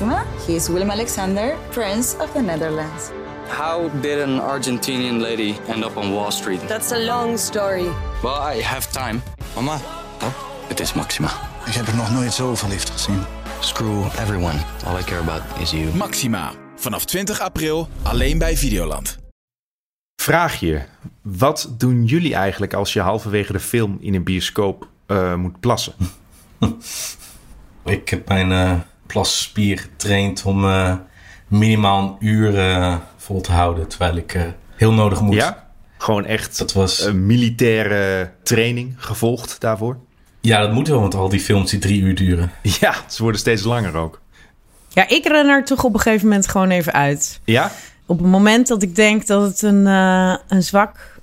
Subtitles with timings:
[0.00, 0.24] Maxima.
[0.46, 3.10] He is Willem Alexander, Prince of the Netherlands.
[3.48, 6.60] How did an Argentinian lady end up on Wall Street?
[6.68, 7.88] That's a long story.
[8.22, 9.22] Well, I have time.
[9.54, 9.80] Mama,
[10.22, 10.32] Oh,
[10.68, 11.30] het is Maxima.
[11.66, 13.22] ik heb er nog nooit zo verliefd gezien.
[13.60, 14.58] Screw everyone.
[14.86, 15.94] All I care about is you.
[15.96, 16.52] Maxima.
[16.76, 19.18] Vanaf 20 april alleen bij Videoland.
[20.22, 20.82] Vraag je,
[21.22, 25.94] wat doen jullie eigenlijk als je halverwege de film in een bioscoop eh, moet plassen?
[27.84, 30.94] Ik heb mijn eh, plasspier getraind om eh,
[31.48, 33.88] minimaal een uur eh, vol te houden.
[33.88, 34.42] Terwijl ik eh,
[34.76, 35.34] heel nodig moet.
[35.34, 35.66] Ja?
[35.98, 39.96] Gewoon echt Dat was- een militaire training gevolgd daarvoor?
[40.40, 42.50] Ja, dat moet wel, want al die films die drie uur duren.
[42.80, 44.20] Ja, ze worden steeds langer ook.
[44.88, 47.40] Ja, ik ren er toch op een gegeven moment gewoon even uit.
[47.44, 47.70] Ja?
[48.06, 51.16] Op het moment dat ik denk dat het een, eh, een zwak...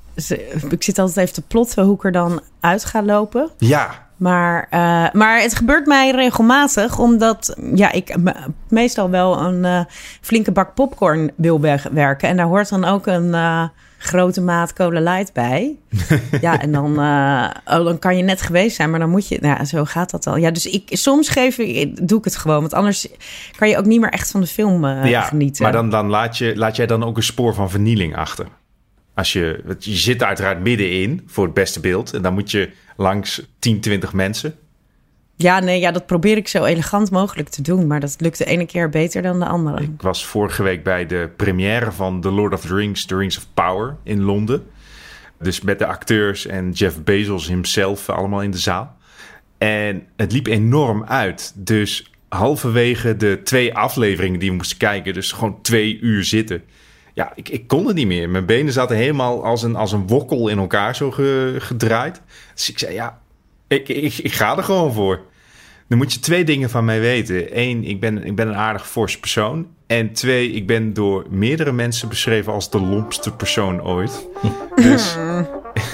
[0.69, 3.49] Ik zit altijd even te plotten hoe ik er dan uit ga lopen.
[3.57, 4.04] Ja.
[4.17, 8.35] Maar, eh, maar het gebeurt mij regelmatig, omdat ja, ik me-
[8.69, 9.79] meestal wel een eh,
[10.21, 12.29] flinke bak popcorn wil wegwerken.
[12.29, 13.63] En daar hoort dan ook een eh,
[13.97, 15.75] grote maat Cola Light bij.
[16.41, 19.37] ja, en dan, oh, dan kan je net geweest zijn, maar dan moet je...
[19.41, 20.37] Nou, ja, zo gaat dat al.
[20.37, 23.07] Ja, dus ik, soms geef ik, doe ik het gewoon, want anders
[23.57, 25.63] kan je ook niet meer echt van de film ja, genieten.
[25.63, 28.47] maar dan, dan laat, je, laat jij dan ook een spoor van vernieling achter.
[29.15, 32.13] Als je, je zit uiteraard middenin voor het beste beeld.
[32.13, 34.55] En dan moet je langs 10, 20 mensen.
[35.35, 37.87] Ja, nee, ja, dat probeer ik zo elegant mogelijk te doen.
[37.87, 39.81] Maar dat lukt de ene keer beter dan de andere.
[39.81, 43.37] Ik was vorige week bij de première van The Lord of the Rings, The Rings
[43.37, 44.63] of Power in Londen.
[45.39, 48.97] Dus met de acteurs en Jeff Bezos himself allemaal in de zaal.
[49.57, 51.53] En het liep enorm uit.
[51.55, 56.63] Dus halverwege de twee afleveringen die we moesten kijken, dus gewoon twee uur zitten.
[57.15, 58.29] Ja, ik, ik kon het niet meer.
[58.29, 62.21] Mijn benen zaten helemaal als een, als een wokkel in elkaar zo ge- gedraaid.
[62.53, 63.19] Dus ik zei, ja,
[63.67, 65.21] ik, ik, ik ga er gewoon voor.
[65.87, 67.59] Dan moet je twee dingen van mij weten.
[67.59, 69.67] Eén, ik ben, ik ben een aardig fors persoon.
[69.87, 74.25] En twee, ik ben door meerdere mensen beschreven als de lompste persoon ooit.
[74.75, 75.15] Dus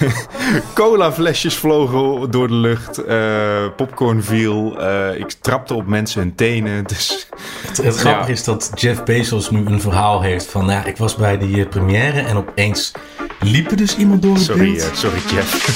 [0.74, 2.98] colaflesjes vlogen door de lucht.
[2.98, 4.80] eh, popcorn viel.
[4.82, 6.84] eh, ik trapte op mensen hun tenen.
[6.88, 7.28] Dus
[7.68, 10.66] Het, het grappige is dat Jeff Bezos nu een verhaal heeft van...
[10.70, 12.92] Ja, ik was bij die eh, première en opeens
[13.40, 14.98] liep er dus iemand door het sorry, beeld.
[14.98, 15.70] sorry Jeff.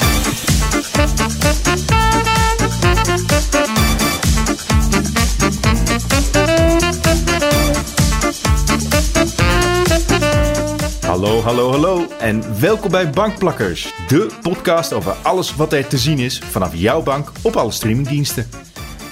[11.16, 16.18] Hallo, hallo, hallo en welkom bij Bankplakkers, de podcast over alles wat er te zien
[16.18, 18.48] is vanaf jouw bank op alle streamingdiensten.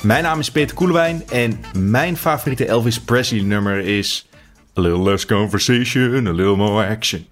[0.03, 4.29] Mijn naam is Peter Koelewijn en mijn favoriete Elvis Presley nummer is
[4.79, 7.27] A Little Less Conversation, A Little More Action.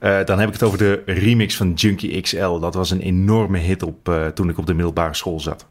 [0.00, 2.58] Eh, dan heb ik het over de remix van Junkie XL.
[2.58, 5.66] Dat was een enorme hit op, eh, toen ik op de middelbare school zat.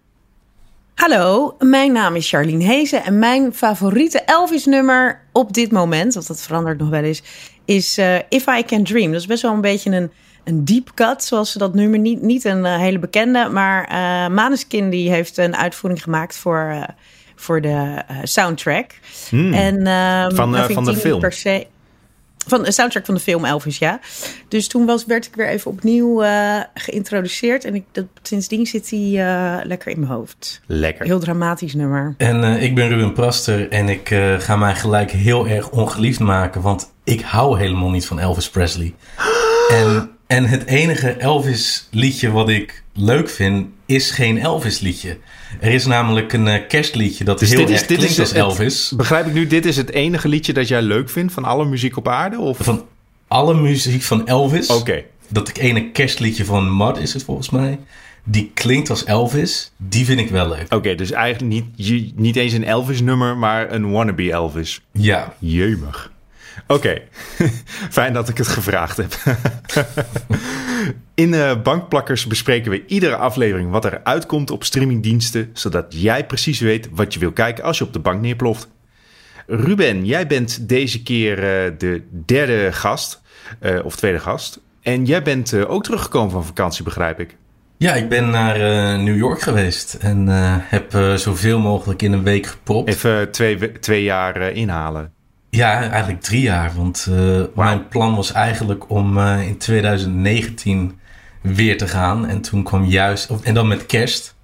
[0.99, 6.41] Hallo, mijn naam is Charlene Hezen en mijn favoriete Elvis-nummer op dit moment, want dat
[6.41, 7.23] verandert nog wel eens,
[7.69, 9.11] is eh, If I Can Dream.
[9.11, 10.11] Dat is best wel een beetje een,
[10.43, 14.33] een deep cut, zoals ze dat nummer niet, niet een eh, hele bekende, maar eh
[14.33, 16.85] Maneskin die heeft een uitvoering gemaakt voor,
[17.35, 18.91] voor de soundtrack.
[19.31, 20.35] En, ehm, Hmm.
[20.35, 21.19] Van, van de film?
[21.19, 21.67] Per se,
[22.49, 23.99] van de soundtrack van de film Elvis, ja.
[24.47, 27.65] Dus toen was, werd ik weer even opnieuw eh, geïntroduceerd.
[27.65, 30.61] En ik, dat, sindsdien zit hij eh, lekker in mijn hoofd.
[30.65, 31.05] Lekker.
[31.05, 32.13] Heel dramatisch nummer.
[32.17, 36.19] En eh, ik ben Ruben Praster en ik eh, ga mij gelijk heel erg ongeliefd
[36.19, 38.93] maken, want ik hou helemaal niet van Elvis Presley.
[39.69, 45.17] En, en het enige Elvis liedje wat ik leuk vind, is geen Elvis liedje.
[45.59, 48.93] Er is namelijk een eh, kerstliedje dat heel erg klinkt als het- Elvis.
[48.97, 51.97] begrijp ik nu, dit is het enige liedje dat jij leuk vindt van alle muziek
[51.97, 52.39] op aarde?
[52.39, 52.57] Of?
[52.61, 52.85] Van
[53.27, 55.03] alle muziek van Elvis, Oké.
[55.29, 57.79] dat ene kerstliedje van Mud is het volgens mij,
[58.23, 60.73] die klinkt als Elvis, die vind ik wel leuk.
[60.73, 64.81] Oké, dus eigenlijk niet, niet eens een Elvis nummer, maar een wannabe Elvis.
[64.91, 66.11] Ja, Jemig.
[66.67, 67.01] Oké,
[67.89, 69.13] fijn dat ik het gevraagd heb.
[71.13, 76.59] In eh, Bankplakkers bespreken we iedere aflevering wat er uitkomt op streamingdiensten, zodat jij precies
[76.59, 78.67] weet wat je wil kijken als je op de bank neerploft.
[79.47, 83.21] Ruben, jij bent deze keer eh, de derde gast,
[83.59, 84.59] eh, of tweede gast.
[84.81, 87.35] En jij bent ook teruggekomen van vakantie, begrijp ik.
[87.77, 88.57] Ja, ik ben naar
[88.99, 90.27] New York geweest en
[90.61, 92.89] heb zoveel mogelijk in een week gepropt.
[92.89, 95.13] Even twee, we- twee jaar inhalen.
[95.49, 100.99] Ja, eigenlijk drie jaar, want eh, mijn plan was eigenlijk om eh, in 2019
[101.41, 102.27] weer te gaan.
[102.27, 104.35] En toen kwam juist, of, en dan met kerst.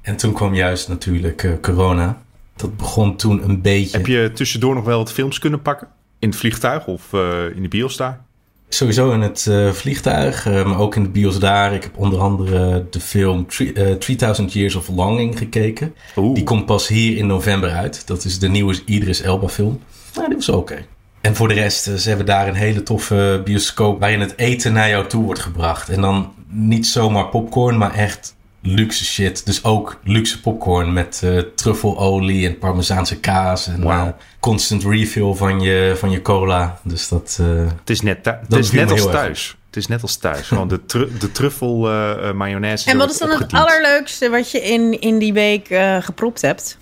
[0.00, 2.22] En toen kwam juist natuurlijk eh, corona.
[2.56, 3.96] Dat begon toen een beetje.
[3.96, 5.88] Heb je tussendoor nog wel wat films kunnen pakken?
[6.18, 7.12] In het vliegtuig of
[7.54, 8.20] in de bios daar?
[8.68, 11.74] Sowieso in het vliegtuig, maar ook in de bios daar.
[11.74, 15.94] Ik heb onder andere de film Three, uh, 3000 Years of Longing gekeken.
[16.16, 16.34] Oeh.
[16.34, 18.06] Die komt pas hier in november uit.
[18.06, 19.80] Dat is de nieuwe Idris Elba film.
[20.14, 20.58] Nou, die was oké.
[20.58, 20.86] Okay.
[21.20, 24.88] En voor de rest, ze hebben daar een hele toffe bioscoop waarin het eten naar
[24.88, 25.88] jou toe wordt gebracht.
[25.88, 29.46] En dan niet zomaar popcorn, maar echt luxe shit.
[29.46, 33.66] Dus ook luxe popcorn met uh, truffelolie en parmezaanse kaas.
[33.66, 34.08] En uh,
[34.40, 36.80] constant refill van je, van je cola.
[36.82, 37.38] Dus dat...
[37.40, 39.56] Uh, Het is net, het Dat is net als erg thuis.
[39.72, 40.46] Het is net als thuis.
[40.46, 42.90] Gewoon de, tru de truffel eh, eh, mayonaise.
[42.90, 46.78] En wat is dan het allerleukste wat je in, in die week eh, gepropt hebt?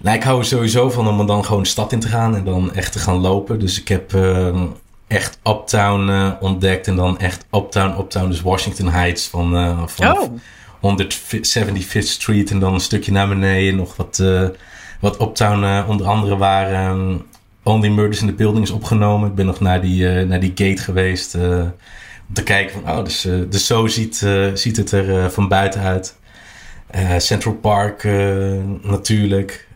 [0.00, 2.44] Nou, ik hou er sowieso van om dan gewoon de stad in te gaan en
[2.44, 3.58] dan echt te gaan lopen.
[3.58, 4.62] Dus ik heb uh,
[5.06, 10.18] echt Uptown uh, ontdekt en dan echt Uptown, Uptown, dus Washington Heights van, uh, van
[10.18, 10.98] oh.
[10.98, 13.76] 175th Street en dan een stukje naar beneden.
[13.76, 14.48] Nog wat, uh,
[15.00, 17.26] wat Uptown, onder andere waar um,
[17.62, 19.28] Only Murders in the Building is opgenomen.
[19.28, 23.28] Ik ben nog naar die, naar die gate geweest om te kijken van, oh, dus,
[23.48, 26.16] dus zo ziet, ziet het er van buiten uit.
[27.18, 28.04] Central Park
[28.82, 29.67] natuurlijk.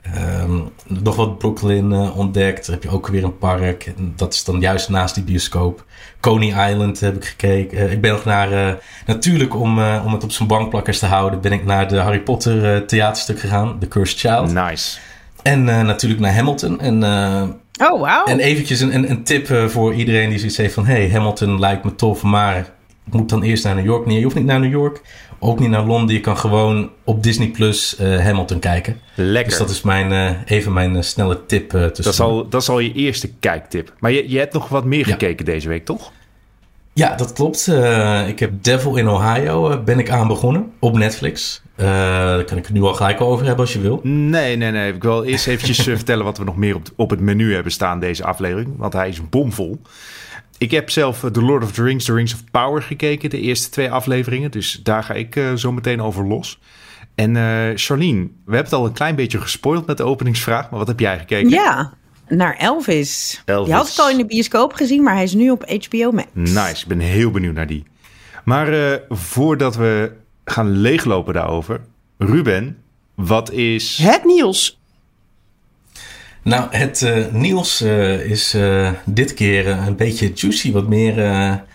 [0.43, 2.67] Um, nog wat Brooklyn uh, ontdekt.
[2.67, 3.93] Daar heb je ook weer een park.
[3.97, 5.85] En dat is dan juist naast die bioscoop.
[6.21, 7.79] Coney Island heb ik gekeken.
[7.79, 8.53] Uh, ik ben nog naar...
[8.53, 8.73] Uh,
[9.07, 11.41] natuurlijk, om, om het op zijn bankplakkers te houden...
[11.41, 13.79] ben ik naar de Harry Potter theaterstuk gegaan.
[13.79, 14.53] The Cursed Child.
[14.53, 14.99] Nice.
[15.43, 16.81] En natuurlijk naar Hamilton.
[16.81, 18.29] En, oh, wow.
[18.29, 20.87] En eventjes een, een, een tip voor iedereen die zoiets heeft van...
[20.87, 22.71] hey, Hamilton lijkt me tof, maar...
[23.13, 24.07] moet dan eerst naar New York.
[24.07, 25.03] Nee, je hoeft niet naar New York
[25.43, 26.15] ook niet naar Londen.
[26.15, 29.01] Je kan gewoon op Disney Plus uh, Hamilton kijken.
[29.15, 29.49] Lekker.
[29.49, 31.71] Dus dat is mijn, uh, even mijn uh, snelle tip.
[31.71, 33.93] Dat, is al, dat is al je eerste kijktip.
[33.99, 36.13] Maar je, je hebt nog wat meer gekeken deze week, toch?
[36.95, 37.67] Ja, dat klopt.
[38.27, 41.63] ik heb Devil in Ohio ben ik aan begonnen op Netflix.
[41.77, 44.01] daar kan ik het nu al gelijk over hebben als je wil.
[44.03, 44.93] Nee, nee, nee.
[44.93, 48.01] Ik wil eerst eventjes vertellen wat we nog meer op, op het menu hebben staan
[48.01, 48.75] deze aflevering.
[48.77, 49.81] Want hij is bomvol.
[50.63, 53.31] Ik heb zelf The Lord of the Rings, The Rings of Power gekeken.
[53.31, 54.51] De eerste twee afleveringen.
[54.51, 56.59] Dus daar ga ik uh, zo meteen over los.
[57.15, 60.71] En uh, Charlene, we hebben het al een klein beetje gespoild met de openingsvraag.
[60.71, 61.51] Maar wat heb jij gekeken?
[61.51, 61.93] Ja,
[62.29, 63.43] naar Elvis.
[63.45, 63.69] Elvis.
[63.69, 66.29] Je had het al in de bioscoop gezien, maar hij is nu op HBO Max.
[66.33, 67.85] Nice, ik ben heel benieuwd naar die.
[68.45, 70.13] Maar uh, voordat we
[70.45, 71.81] gaan leeglopen daarover.
[72.19, 72.79] Ruben,
[73.15, 73.99] wat is...
[74.03, 74.81] Het nieuws.
[76.43, 81.15] Nou, het uh, nieuws uh, is uh, dit keer een beetje juicy, wat meer,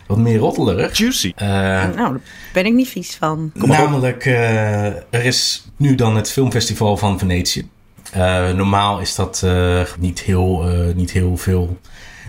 [0.08, 0.98] wat meer rottelerig.
[0.98, 1.34] Juicy?
[1.38, 2.20] nou, daar
[2.54, 3.52] ben ik niet vies van.
[3.54, 7.68] Namelijk, er is nu dan het filmfestival van Venetië.
[8.56, 9.46] normaal is dat
[10.00, 10.66] niet, heel,
[10.96, 11.78] niet heel veel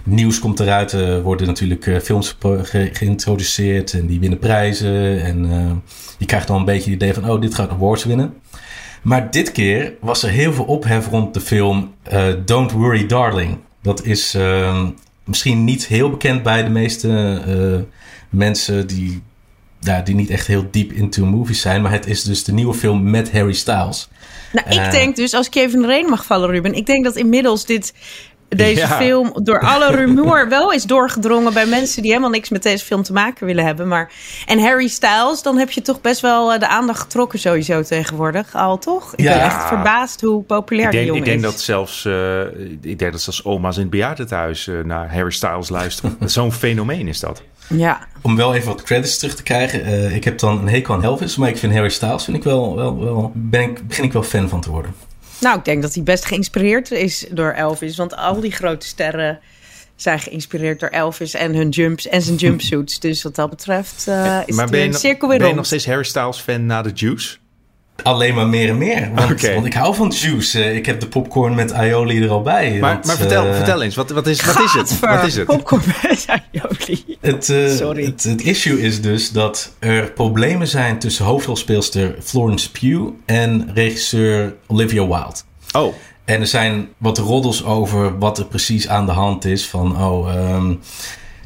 [0.05, 0.93] nieuws komt eruit.
[0.93, 5.23] Er worden natuurlijk films ge geïntroduceerd en die winnen prijzen.
[5.23, 5.49] En
[6.19, 8.35] je krijgt dan een beetje het idee van, oh, dit gaat awards winnen.
[9.09, 13.59] Maar dit keer was er heel veel ophef rond de film uh, Don't Worry Darling.
[13.83, 14.87] Dat is uh,
[15.25, 17.81] misschien niet heel bekend bij de meeste uh,
[18.29, 19.23] mensen die,
[19.81, 21.83] ja, die niet echt heel diep into movies zijn.
[21.83, 24.09] Maar het is dus de nieuwe film met Harry Styles.
[24.53, 26.75] Nou, ik denk dus, als ik even in de reden mag vallen, Ruben.
[26.75, 27.95] Ik denk dat inmiddels dit
[28.49, 28.97] deze ja.
[28.97, 33.03] film door alle rumoer wel is doorgedrongen bij mensen die helemaal niks met deze film
[33.03, 33.89] te maken willen hebben.
[33.89, 34.13] Maar,
[34.47, 38.79] en Harry Styles, dan heb je toch best wel de aandacht getrokken sowieso tegenwoordig al,
[38.79, 39.13] toch?
[39.15, 39.33] Ik ja.
[39.33, 41.51] ben echt verbaasd hoe populair ik denk, die jongen ik denk is.
[41.51, 42.41] Dat zelfs, uh,
[42.81, 46.17] ik denk dat zelfs oma's in het bejaardentehuis uh, naar Harry Styles luisteren.
[46.31, 47.43] Zo'n fenomeen is dat.
[47.69, 48.07] Ja.
[48.23, 49.87] Om wel even wat credits terug te krijgen.
[49.87, 52.43] Uh, ik heb dan een hekel aan Elvis, maar ik vind Harry Styles vind ik
[52.43, 54.95] wel, wel, wel ben ik, begin ik wel fan van te worden.
[55.41, 57.97] Nou, ik denk dat hij best geïnspireerd is door Elvis.
[57.97, 59.41] Want al die grote sterren
[59.97, 63.01] zijn geïnspireerd door Elvis en hun jumps en zijn jumpsuits.
[63.01, 65.55] Dus wat dat betreft uh, is maar het ben je, een cirkel weer ben je
[65.55, 67.37] nog steeds Harry Styles fan na de Juice?
[68.03, 69.11] Alleen maar meer en meer.
[69.15, 69.55] Want, okay.
[69.55, 70.59] want ik hou van juice.
[70.59, 72.71] Uh, ik heb de popcorn met aioli er al bij.
[72.71, 75.01] Maar, want, maar vertel, uh, vertel eens, wat, wat, is, wat is het?
[75.01, 75.47] Wat is het?
[75.57, 77.17] Popcorn met aioli.
[77.21, 78.05] Het, uh, Sorry.
[78.05, 84.55] Het, het, issue is dus dat er problemen zijn tussen hoofdrolspeelster Florence Pugh en regisseur
[84.67, 85.37] Olivia Wilde.
[85.73, 85.95] Oh.
[86.25, 89.67] En er zijn wat roddels over wat er precies aan de hand is.
[89.67, 90.81] Van, oh, um,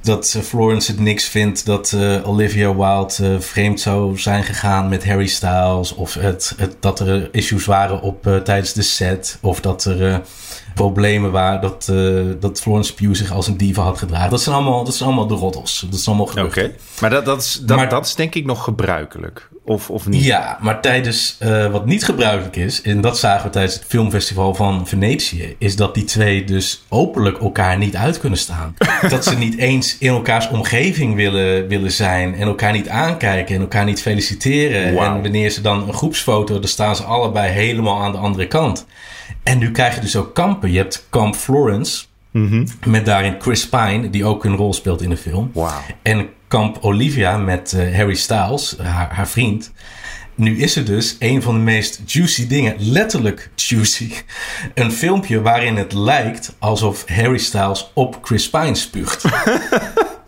[0.03, 5.07] dat Florence het niks vindt dat uh, Olivia Wilde uh, vreemd zou zijn gegaan met
[5.07, 5.95] Harry Styles.
[5.95, 9.39] Of het, het, dat er issues waren op, tijdens de set.
[9.41, 10.23] Of dat er
[10.75, 11.93] problemen waren dat,
[12.41, 14.31] dat Florence Pugh zich als een diva had gedragen.
[14.31, 15.87] Dat zijn allemaal, dat zijn allemaal de roddels.
[15.91, 16.75] Dat is allemaal Oké, okay.
[17.01, 19.51] maar, dat, dat, is, dat, maar dat is denk ik nog gebruikelijk.
[19.65, 20.25] Of, of niet?
[20.25, 24.55] Ja, maar tijdens uh, wat niet gebruikelijk is, en dat zagen we tijdens het filmfestival
[24.55, 28.77] van Venetië, is dat die twee dus openlijk elkaar niet uit kunnen staan.
[29.09, 33.61] dat ze niet eens in elkaars omgeving willen, willen zijn en elkaar niet aankijken en
[33.61, 34.93] elkaar niet feliciteren.
[34.93, 35.03] Wow.
[35.03, 38.87] En wanneer ze dan een groepsfoto, dan staan ze allebei helemaal aan de andere kant.
[39.43, 40.71] En nu krijg je dus ook kampen.
[40.71, 42.05] Je hebt kamp Florence
[42.87, 45.51] Met daarin Chris Pine, die ook een rol speelt in de film.
[45.55, 45.81] Wauw.
[46.03, 49.73] En kamp Olivia met eh, Harry Styles, haar, haar vriend.
[50.35, 54.13] Nu is er dus een van de meest juicy dingen, letterlijk juicy.
[54.75, 59.25] Een filmpje waarin het lijkt alsof Harry Styles op Chris Pine spuugt.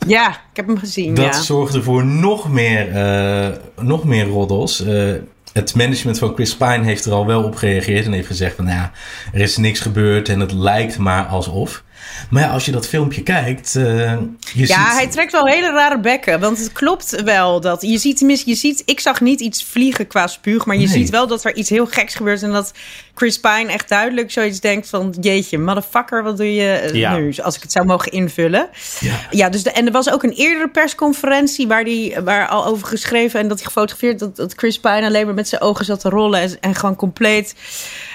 [0.06, 1.14] Ja, ik heb hem gezien.
[1.14, 1.42] Dat ja.
[1.42, 4.85] zorgde voor nog meer, eh, nog meer roddels.
[4.85, 5.12] Eh,
[5.54, 8.64] het management van Chris Pine heeft er al wel op gereageerd en heeft gezegd van
[8.64, 8.92] nou ja,
[9.32, 11.82] er is niks gebeurd en het lijkt maar alsof.
[12.30, 14.76] Maar ja, als je dat filmpje kijkt, eh, je Ja, ziet...
[14.99, 16.40] hij trekt wel hele rare bekken.
[16.40, 20.06] Want het klopt wel dat je ziet, tenminste, je ziet, ik zag niet iets vliegen
[20.06, 20.90] qua spuug, maar je Nee.
[20.96, 22.73] ziet wel dat er iets heel geks gebeurt en dat
[23.14, 27.16] Chris Pine echt duidelijk zoiets denkt van, jeetje, motherfucker, wat doe je eh, Ja.
[27.16, 27.34] nu?
[27.42, 28.68] Als ik het zou mogen invullen.
[29.00, 29.14] Ja.
[29.30, 32.87] Ja, dus de, en er was ook een eerdere persconferentie waar, die, waar al over
[32.87, 36.00] geschreven en dat hij gefotografeerd dat, dat Chris Pine alleen maar met zijn ogen zat
[36.00, 37.54] te rollen en, en gewoon compleet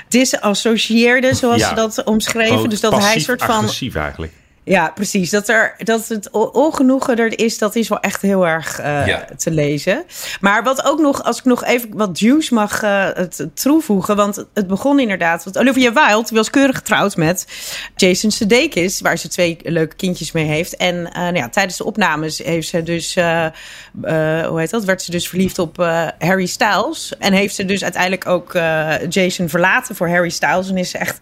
[0.07, 1.67] disassocieerde, zoals Ja.
[1.69, 2.69] ze dat omschreven.
[2.69, 4.33] Dus dat hij passief soort van agressief eigenlijk.
[4.69, 5.29] Ja, precies.
[5.29, 9.25] Dat, er, dat het ongenoegen er is, dat is wel echt heel erg eh, Ja.
[9.37, 10.03] te lezen.
[10.41, 14.15] Maar wat ook nog, als ik nog even wat juice mag eh, het toevoegen.
[14.15, 15.43] Want het begon inderdaad.
[15.43, 17.47] Want Olivia Wilde was keurig getrouwd met
[17.95, 20.75] Jason Sudeikis, waar ze twee leuke kindjes mee heeft.
[20.75, 24.83] En eh, nou ja, tijdens de opnames heeft ze dus, hoe heet dat?
[24.83, 25.77] Werd ze dus verliefd op
[26.19, 27.13] Harry Styles.
[27.19, 28.53] En heeft ze dus uiteindelijk ook
[29.09, 30.69] Jason verlaten voor Harry Styles.
[30.69, 31.21] En is ze echt.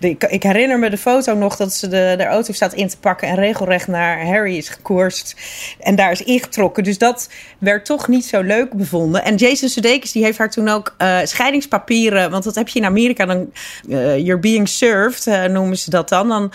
[0.00, 2.83] De, ik, ik herinner me de foto nog dat ze de, de auto staat in
[2.88, 5.36] te pakken en regelrecht naar Harry is gekoerst.
[5.80, 6.84] En daar is ingetrokken.
[6.84, 9.24] Dus dat werd toch niet zo leuk bevonden.
[9.24, 12.30] En Jason Sudeikis die heeft haar toen ook eh, scheidingspapieren.
[12.30, 13.50] Want dat heb je in Amerika dan.
[13.90, 16.28] eh, you're being served, eh, noemen ze dat dan.
[16.28, 16.52] dan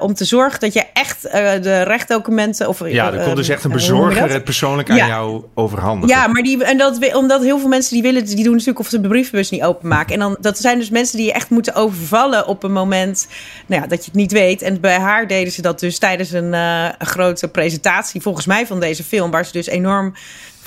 [0.00, 1.22] om te zorgen dat je echt
[1.62, 2.68] de rechtdocumenten.
[2.68, 5.06] Of, Ja, er komt dus echt een bezorger het persoonlijk aan Ja.
[5.06, 6.16] jou overhandigen.
[6.16, 8.88] Ja, maar die, en dat, omdat heel veel mensen die willen, die doen natuurlijk of
[8.88, 10.14] ze de brievenbus niet openmaken.
[10.14, 13.26] En dan, dat zijn dus mensen die je echt moeten overvallen op een moment
[13.66, 14.62] nou ja, dat je het niet weet.
[14.62, 18.66] En bij haar deden ze dat dus tijdens een, eh, een grote presentatie, volgens mij
[18.66, 20.14] van deze film, waar ze dus enorm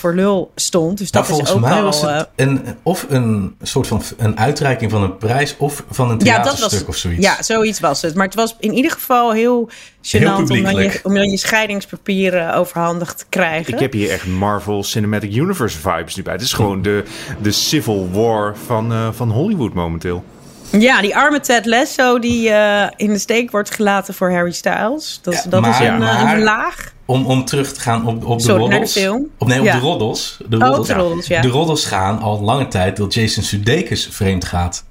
[0.04, 0.98] voor lul stond.
[0.98, 4.38] Dus Maar dat is ook mij was eh, het een, of een soort van een
[4.38, 7.24] uitreiking van een prijs of van een ja, dat theaterstuk was, of zoiets.
[7.24, 8.14] Ja, zoiets was het.
[8.14, 11.00] Maar het was in ieder geval heel gênant Heel om, dan je, publiekelijk.
[11.02, 13.72] om dan je scheidingspapieren overhandigd te krijgen.
[13.72, 16.32] Ik heb hier echt Marvel Cinematic Universe vibes nu bij.
[16.32, 17.04] Het is gewoon de,
[17.42, 20.24] de Civil War van, eh, van Hollywood momenteel.
[20.78, 25.18] Ja, die arme Ted Lasso die eh, in de steek wordt gelaten voor Harry Styles.
[25.22, 26.92] Dat, Ja, dat is een, eh, maar- een laag.
[27.06, 28.92] Om, om terug te gaan op, op de Sorry, naar de roddels.
[28.92, 29.30] film.
[29.38, 29.72] Op, nee, op Ja.
[29.74, 30.38] de roddels.
[30.48, 31.40] De Oh, roddels, de roddels, ja.
[31.40, 34.84] De roddels gaan al lange tijd dat Jason Sudeikis vreemd gaat.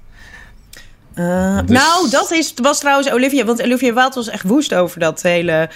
[1.14, 3.44] Eh, Dus- Nou, dat is, was trouwens Olivia.
[3.44, 5.68] Want Olivia Wilde was echt woest over dat hele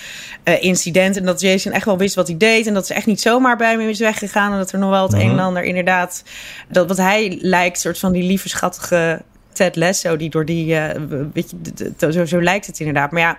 [0.60, 1.16] incident.
[1.16, 2.66] En dat Jason echt wel wist wat hij deed.
[2.66, 4.52] En dat ze echt niet zomaar bij hem is weggegaan.
[4.52, 5.20] En dat er nog wel het Mhm.
[5.20, 6.22] een en ander inderdaad...
[6.68, 9.22] Dat wat hij lijkt, soort van die lieve schattige
[9.58, 10.16] Ted Lasso...
[10.16, 10.74] die door die...
[10.74, 11.00] eh,
[11.32, 11.54] weet
[11.98, 13.10] je, zo, zo lijkt het inderdaad.
[13.10, 13.38] Maar ja...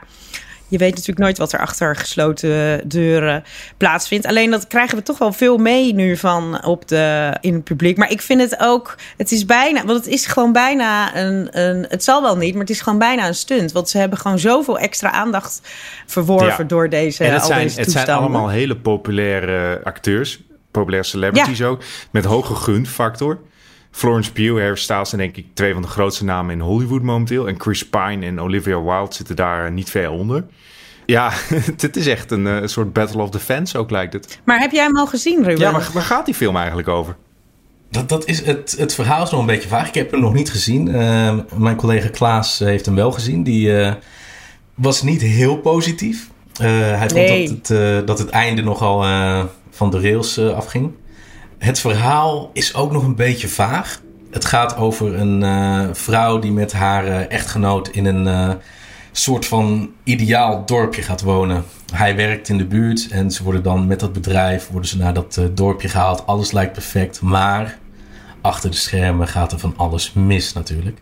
[0.71, 3.43] Je weet natuurlijk nooit wat er achter gesloten deuren
[3.77, 4.25] plaatsvindt.
[4.25, 7.97] Alleen dat krijgen we toch wel veel mee nu van op de, in het publiek.
[7.97, 11.85] Maar ik vind het ook, het is bijna, want het is gewoon bijna een, een,
[11.89, 13.71] het zal wel niet, maar het is gewoon bijna een stunt.
[13.71, 15.61] Want ze hebben gewoon zoveel extra aandacht
[16.05, 16.63] verworven Ja.
[16.63, 20.39] door deze, en het al zijn, deze het zijn allemaal hele populaire acteurs.
[20.71, 21.81] Populaire celebrities ook.
[22.11, 23.39] Met hoge gunfactor.
[23.91, 27.47] Florence Pugh, Harry Styles zijn denk ik twee van de grootste namen in Hollywood momenteel.
[27.47, 30.45] En Chris Pine en Olivia Wilde zitten daar niet ver onder.
[31.05, 31.31] Ja,
[31.81, 34.39] het is echt een eh, soort battle of the fans ook lijkt het.
[34.45, 35.59] Maar heb jij hem al gezien, Ruben?
[35.59, 37.15] Ja, maar waar gaat die film eigenlijk over?
[37.91, 39.87] Dat, dat is het, het verhaal is nog een beetje vaag.
[39.87, 40.87] Ik heb hem nog niet gezien.
[40.95, 43.43] Eh, mijn collega Klaas heeft hem wel gezien.
[43.43, 43.93] Die eh,
[44.75, 46.29] was niet heel positief.
[46.59, 47.47] Eh, hij Nee.
[47.47, 50.91] vond dat het, eh, dat het einde nogal eh, van de rails eh, afging.
[51.59, 54.01] Het verhaal is ook nog een beetje vaag.
[54.31, 58.55] Het gaat over een eh, vrouw die met haar eh, echtgenoot in een eh,
[59.11, 61.63] soort van ideaal dorpje gaat wonen.
[61.93, 65.13] Hij werkt in de buurt en ze worden dan met dat bedrijf worden ze naar
[65.13, 66.25] dat dorpje gehaald.
[66.25, 67.77] Alles lijkt perfect, maar
[68.41, 71.01] achter de schermen gaat er van alles mis natuurlijk.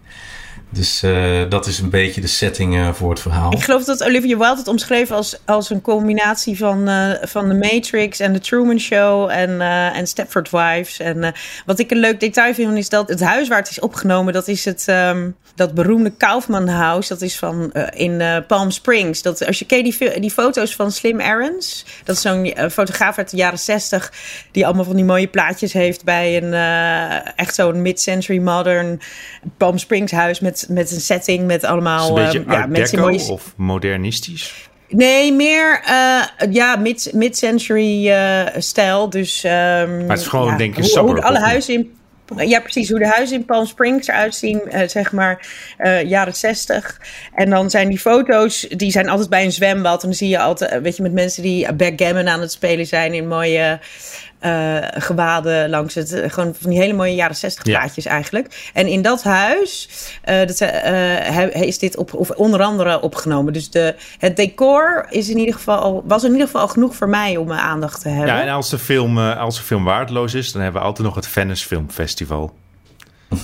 [0.69, 3.53] Dus eh, dat is een beetje de setting eh, voor het verhaal.
[3.53, 7.55] Ik geloof dat Olivia Wilde het omschreef als, als een combinatie van, eh, van The
[7.55, 9.61] Matrix en The Truman Show en,
[9.93, 10.99] en Stepford Wives.
[10.99, 11.33] En
[11.65, 14.47] wat ik een leuk detail vind is dat het huis waar het is opgenomen, dat
[14.47, 17.09] is het ehm, dat beroemde Kaufman House.
[17.09, 19.21] Dat is van in Palm Springs.
[19.21, 23.29] Dat, als je je die, die foto's van Slim Aarons, dat is zo'n fotograaf uit
[23.29, 24.13] de jaren 60
[24.51, 26.53] die allemaal van die mooie plaatjes heeft bij een
[27.35, 28.99] echt zo'n mid-century modern
[29.57, 33.31] Palm Springs huis met, met een setting met allemaal een beetje eh, ja, mensen mooie
[33.31, 34.69] of modernistisch?
[34.89, 39.09] Nee, meer eh, ja, mid- mid-century eh, stijl.
[39.09, 41.95] Dus, ehm, Maar het is gewoon, ja, denk ik, hoe, alle huizen in.
[42.35, 42.89] Ja, precies.
[42.89, 45.47] Hoe de huizen in Palm Springs eruit zien, eh, zeg maar
[46.05, 47.01] jaren 60.
[47.35, 50.01] En dan zijn die foto's, die zijn altijd bij een zwembad.
[50.01, 53.13] En dan zie je altijd, weet je, met mensen die backgammon aan het spelen zijn
[53.13, 53.79] in mooie
[54.39, 56.13] eh, gewaden langs het.
[56.13, 57.77] eh, gewoon van die hele mooie jaren 60 Ja.
[57.79, 58.69] plaatjes eigenlijk.
[58.73, 59.89] En in dat huis
[60.23, 63.53] eh, dat, eh, hij, hij is dit op, of onder andere opgenomen.
[63.53, 66.95] Dus de, het decor is in ieder geval, al- was in ieder geval al genoeg
[66.95, 68.35] voor mij om mijn aandacht te hebben.
[68.35, 71.07] Ja, en als de, film, eh, als de film waardeloos is, dan hebben we altijd
[71.07, 72.53] nog het Venice Film Festival.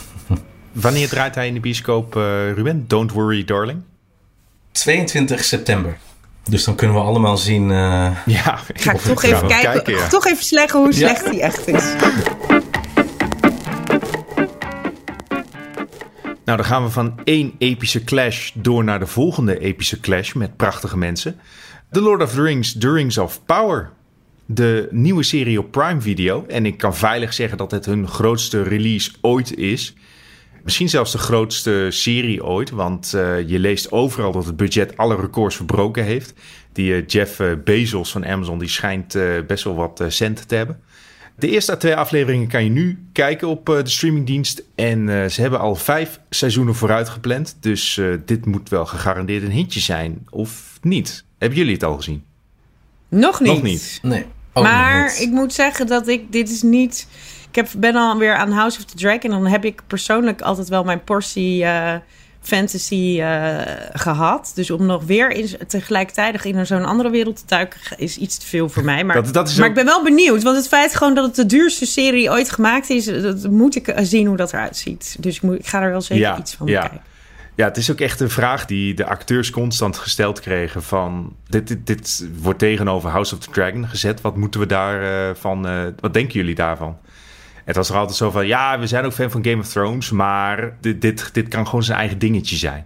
[0.72, 2.22] Wanneer draait hij in de bioscoop, eh,
[2.54, 2.88] Ruben?
[2.88, 3.82] Don't Worry, Darling?
[4.72, 5.98] 22 september.
[6.50, 7.72] Dus dan kunnen we allemaal zien.
[7.72, 10.08] eh, Ja, Ga ik toch even kijken, ja.
[10.08, 11.84] toch even slechten hoe slecht die echt is.
[16.46, 20.56] Nou, dan gaan we van één epische clash door naar de volgende epische clash met
[20.58, 21.40] prachtige mensen.
[21.92, 23.90] The Lord of the Rings, The Rings of Power.
[24.46, 26.46] De nieuwe serie op Prime Video.
[26.48, 29.94] En ik kan veilig zeggen dat het hun grootste release ooit is.
[30.64, 32.70] Misschien zelfs de grootste serie ooit.
[32.70, 36.34] Want eh, je leest overal dat het budget alle records verbroken heeft.
[36.74, 40.48] Die eh, Jeff eh, Bezos van Amazon die schijnt eh, best wel wat eh, cent
[40.48, 40.80] te hebben.
[41.36, 44.64] De eerste twee afleveringen kan je nu kijken op eh, de streamingdienst.
[44.76, 47.58] En eh, ze hebben al vijf seizoenen vooruit gepland.
[47.60, 50.28] Dus eh, dit moet wel gegarandeerd een hintje zijn.
[50.30, 51.26] Of niet?
[51.38, 52.24] Hebben jullie het al gezien?
[53.10, 53.52] Nog niet.
[53.52, 54.00] Nog niet.
[54.02, 54.26] nee.
[54.54, 57.08] nog maar ik moet zeggen dat ik, dit is niet...
[57.54, 59.22] Ik heb, ben alweer aan House of the Dragon.
[59.32, 61.94] En dan heb ik persoonlijk altijd wel mijn portie eh,
[62.42, 63.60] fantasy eh,
[63.94, 64.52] gehad.
[64.56, 67.80] Dus om nog weer in, tegelijkertijd in zo'n andere wereld te duiken...
[67.98, 69.04] is iets te veel voor mij.
[69.04, 70.44] Maar, Dat- dat is maar ik ben wel benieuwd.
[70.44, 73.06] Want het feit gewoon dat het de duurste serie ooit gemaakt is...
[73.06, 75.16] Dat moet ik eh, zien hoe dat eruit ziet.
[75.20, 76.92] Dus ik, moet, ik ga er wel zeker Ja, iets van ja.
[77.56, 81.36] Ja, het is ook echt een vraag die de acteurs constant gesteld kregen van...
[81.48, 84.22] Dit, dit, dit wordt tegenover House of the Dragon gezet.
[84.22, 85.64] Wat moeten we daarvan...
[85.64, 85.68] van?
[85.68, 86.98] eh, wat denken jullie daarvan?
[87.64, 88.48] Het was er altijd zo van...
[88.48, 90.12] Ja, we zijn ook fan van Game of Thrones...
[90.12, 92.86] maar dit, dit, dit kan gewoon zijn eigen dingetje zijn.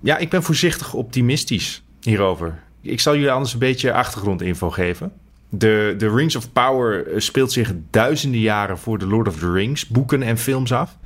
[0.00, 2.58] Ja, ik ben voorzichtig optimistisch hierover.
[2.80, 5.12] Ik zal jullie anders een beetje achtergrondinfo geven.
[5.48, 9.52] De, de Rings of Power eh, speelt zich duizenden jaren voor de Lord of the
[9.52, 10.96] Rings boeken en films af.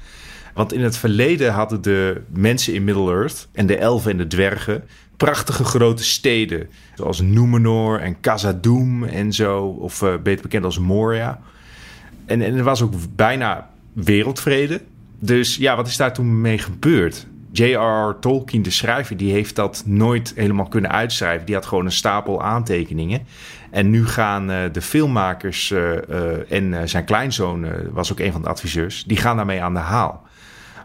[0.54, 4.84] Want in het verleden hadden de mensen in Middle-earth en de elfen en de dwergen
[5.16, 6.68] prachtige grote steden.
[6.94, 9.66] Zoals Númenor en Khazad-dûm en zo.
[9.66, 11.40] Of eh, beter bekend als Moria.
[12.28, 14.80] En, en er was ook bijna wereldvrede.
[15.18, 17.26] Dus ja, wat is daar toen mee gebeurd?
[17.52, 18.18] J.R.R.
[18.20, 21.46] Tolkien, de schrijver, die heeft dat nooit helemaal kunnen uitschrijven.
[21.46, 23.26] Die had gewoon een stapel aantekeningen.
[23.70, 28.42] En nu gaan eh, de filmmakers eh, eh, en zijn kleinzoon, was ook een van
[28.42, 30.26] de adviseurs, die gaan daarmee aan de haal.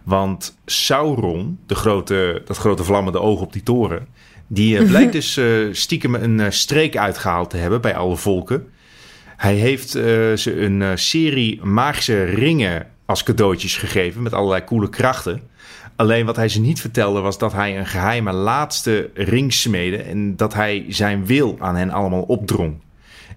[0.04, 4.08] Want Sauron, de grote, dat grote vlammende oog op die toren,
[4.48, 5.40] die blijkt dus
[5.72, 8.68] stiekem een streek uitgehaald te hebben bij alle volken.
[9.44, 10.04] Hij heeft eh,
[10.34, 15.42] ze een eh, serie magische ringen als cadeautjes gegeven met allerlei coole krachten.
[15.96, 20.36] Alleen wat hij ze niet vertelde was dat hij een geheime laatste ring smeedde en
[20.36, 22.82] dat hij zijn wil aan hen allemaal opdrong.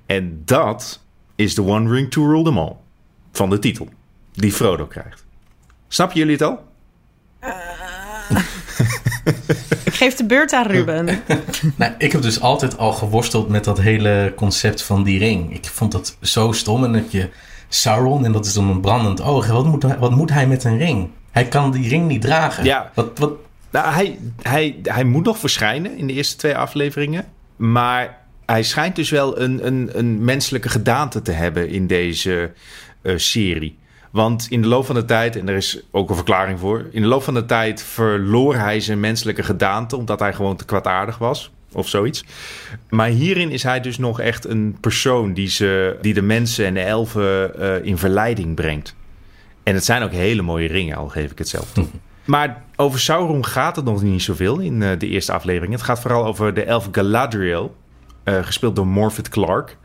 [0.07, 1.03] En dat
[1.35, 2.77] is de One Ring to Rule Them All
[3.33, 3.88] van de titel
[4.33, 5.25] die Frodo krijgt.
[5.88, 6.64] Snappen jullie het al?
[9.85, 11.07] Ik geef de beurt aan Ruben.
[11.77, 15.55] Nou, ik heb dus altijd al geworsteld met dat hele concept van die ring.
[15.55, 16.85] Ik vond dat zo stom.
[16.85, 17.29] En dat je
[17.69, 19.47] Sauron, en dat is dan een brandend oog.
[19.47, 21.09] Wat moet, hij- wat moet hij met een ring?
[21.31, 22.65] Hij kan die ring niet dragen.
[22.65, 22.91] Ja.
[22.95, 23.33] Wat, wat,
[23.71, 27.25] Nou, hij, hij, hij moet nog verschijnen in de eerste twee afleveringen.
[27.57, 32.53] Maar hij schijnt dus wel een, een, een menselijke gedaante te hebben in deze
[33.03, 33.79] eh, serie.
[34.17, 36.87] Want in de loop van de tijd, en er is ook een verklaring voor...
[36.91, 39.97] in de loop van de tijd verloor hij zijn menselijke gedaante...
[39.97, 42.25] omdat hij gewoon te kwaadaardig was of zoiets.
[42.89, 45.33] Maar hierin is hij dus nog echt een persoon...
[45.33, 48.95] die, ze, die de mensen en de elfen eh, in verleiding brengt.
[49.63, 51.87] En het zijn ook hele mooie ringen, al geef ik het zelf toe.
[52.25, 55.73] Maar over Sauron gaat het nog niet zoveel in eh, de eerste aflevering.
[55.73, 57.77] Het gaat vooral over de elf Galadriel,
[58.25, 59.77] eh, gespeeld door Morpeth Clark.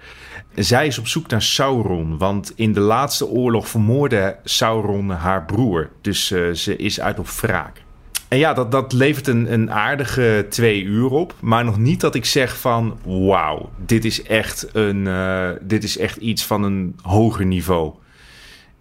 [0.55, 5.89] Zij is op zoek naar Sauron, want in de laatste oorlog vermoordde Sauron haar broer.
[6.01, 7.83] Dus eh, ze is uit op wraak.
[8.27, 11.35] En ja, dat, dat levert een, een aardige twee uur op.
[11.39, 12.97] Maar nog niet dat ik zeg van...
[13.03, 17.93] wauw, dit, is echt een, eh, dit is echt iets van een hoger niveau.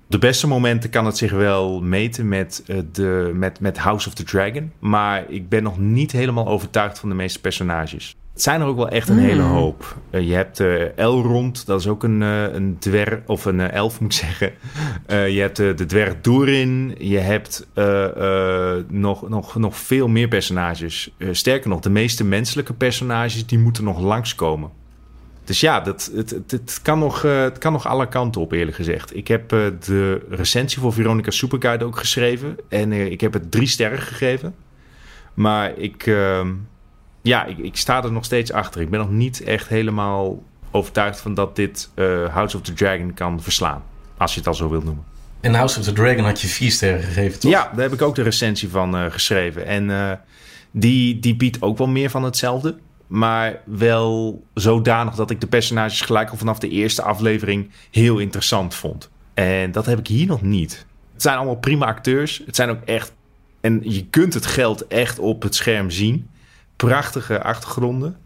[0.07, 4.15] De beste momenten kan het zich wel meten met, eh, de, met, met House of
[4.15, 4.73] the Dragon.
[4.79, 8.17] Maar ik ben nog niet helemaal overtuigd van de meeste personages.
[8.33, 9.97] Het zijn er ook wel echt een hele hoop.
[10.11, 14.01] Eh, je hebt eh, Elrond, dat is ook een, eh, een dwerg, of een elf
[14.01, 14.53] moet ik zeggen.
[15.33, 16.95] Je hebt de dwerg Durin.
[16.99, 17.67] Je hebt
[18.89, 21.15] nog, nog, nog veel meer personages.
[21.31, 24.71] Sterker nog, de meeste menselijke personages die moeten nog langskomen.
[25.45, 28.77] Dus ja, dat, het, het, het, kan nog, het kan nog alle kanten op, eerlijk
[28.77, 29.17] gezegd.
[29.17, 32.57] Ik heb de recensie voor Veronica Superguide ook geschreven.
[32.69, 34.55] En ik heb het drie sterren gegeven.
[35.35, 36.49] Maar ik, ehm,
[37.23, 38.81] ja, ik, ik sta er nog steeds achter.
[38.81, 43.15] Ik ben nog niet echt helemaal overtuigd van dat dit eh, House of the Dragon
[43.15, 43.83] kan verslaan.
[44.17, 45.05] Als je het al zo wilt noemen.
[45.41, 47.51] En House of the Dragon had je vier sterren gegeven, toch?
[47.51, 49.67] Ja, daar heb ik ook de recensie van eh, geschreven.
[49.67, 50.13] En eh,
[50.71, 52.79] die, die biedt ook wel meer van hetzelfde.
[53.07, 58.75] Maar wel zodanig dat ik de personages gelijk al vanaf de eerste aflevering heel interessant
[58.75, 59.11] vond.
[59.35, 60.87] En dat heb ik hier nog niet.
[61.13, 62.43] Het zijn allemaal prima acteurs.
[62.47, 63.13] Het zijn ook echt.
[63.61, 66.29] En je kunt het geld echt op het scherm zien.
[66.87, 68.17] Prachtige achtergronden.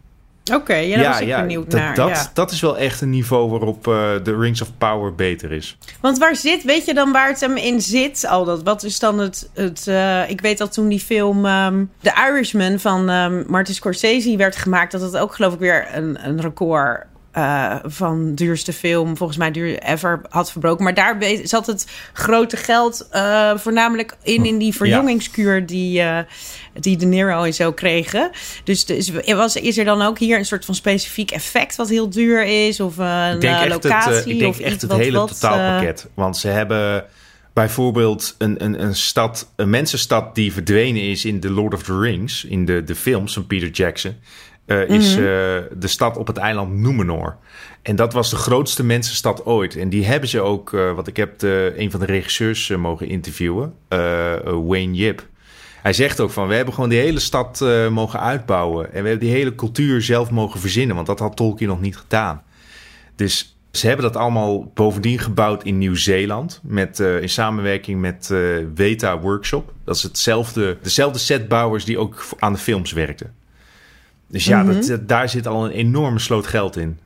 [0.53, 1.95] Oké, ja, daar was ik benieuwd dat, naar.
[1.95, 2.29] Dat, ja.
[2.33, 5.77] dat is wel echt een niveau waarop eh, de Rings of Power beter is.
[6.01, 8.25] Want waar zit, weet je dan waar het hem in zit?
[8.27, 11.85] Al dat, wat is dan het, het eh, ik weet dat toen die film ehm,
[12.01, 16.17] The Irishman van ehm, Martin Scorsese werd gemaakt, dat het ook geloof ik weer een,
[16.27, 20.83] een record eh, van duurste film, volgens mij duur ever, had verbroken.
[20.83, 26.19] Maar daar zat het grote geld eh, voornamelijk in, in die verjongingskuur die, eh,
[26.73, 28.29] die De Niro en zo kregen.
[28.63, 32.09] Dus, dus was, is er dan ook hier een soort van specifiek effect wat heel
[32.09, 32.79] duur is?
[32.79, 34.13] Of een Ik denk eh, echt locatie?
[34.13, 36.07] het, ik denk echt iets het wat- hele wat, totaalpakket.
[36.13, 37.05] Want ze hebben
[37.53, 41.99] bijvoorbeeld een, een, een stad, een mensenstad die verdwenen is in The Lord of the
[41.99, 44.15] Rings, in de, de films van Peter Jackson,
[44.65, 45.19] eh, is Mhm.
[45.25, 45.25] eh,
[45.77, 47.37] de stad op het eiland Númenor.
[47.81, 49.75] En dat was de grootste mensenstad ooit.
[49.75, 53.07] En die hebben ze ook, eh, wat ik heb de, een van de regisseurs mogen
[53.07, 53.73] interviewen,
[54.43, 55.27] Wayne Yip.
[55.81, 58.85] Hij zegt ook van, we hebben gewoon die hele stad mogen uitbouwen.
[58.93, 61.97] En we hebben die hele cultuur zelf mogen verzinnen, want dat had Tolkien nog niet
[61.97, 62.43] gedaan.
[63.15, 66.59] Dus ze hebben dat allemaal bovendien gebouwd in Nieuw-Zeeland.
[66.63, 68.33] Met, in samenwerking met
[68.75, 69.73] Weta Workshop.
[69.83, 73.33] Dat is hetzelfde, dezelfde setbouwers die ook aan de films werkten.
[74.35, 76.99] Dus ja, dat, dat- daar zit al een enorme sloot geld in.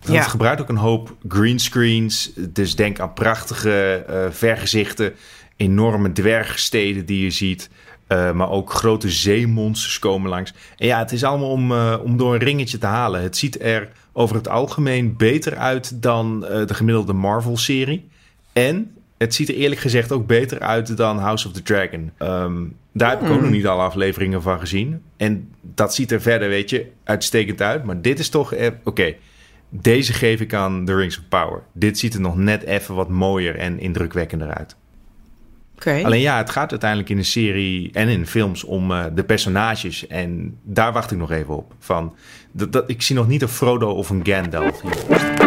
[0.00, 0.22] Ja.
[0.22, 2.32] gebruikt ook een hoop greenscreens.
[2.48, 5.12] Dus denk aan prachtige eh, vergezichten.
[5.56, 7.70] Enorme dwergsteden die je ziet.
[8.06, 10.52] Eh, maar ook grote zeemonsters komen langs.
[10.76, 13.22] En ja, het is allemaal om, eh, om door een ringetje te halen.
[13.22, 18.08] Het ziet er over het algemeen beter uit dan de gemiddelde Marvel-serie.
[18.52, 22.10] En het ziet er eerlijk gezegd ook beter uit dan House of the Dragon.
[22.18, 25.02] Ehm, daar heb ik ook nog niet alle afleveringen van gezien.
[25.16, 27.84] En dat ziet er verder, weet je, uitstekend uit.
[27.84, 28.52] Maar dit is toch...
[28.54, 29.14] eh, Oké,
[29.68, 31.62] deze geef ik aan The Rings of Power.
[31.72, 34.76] Dit ziet er nog net even wat mooier en indrukwekkender uit.
[35.76, 36.00] Oké.
[36.04, 40.06] Alleen ja, het gaat uiteindelijk in de serie en in films om eh, de personages.
[40.06, 41.74] En daar wacht ik nog even op.
[41.78, 42.14] Van,
[42.52, 45.41] dat, dat, ik zie nog niet een Frodo of een Gandalf hier.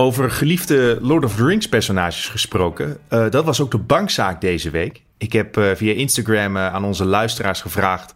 [0.00, 2.98] Over geliefde Lord of the Rings personages gesproken.
[3.08, 5.02] eh, dat was ook de bankzaak deze week.
[5.18, 8.14] Ik heb eh, via Instagram eh, aan onze luisteraars gevraagd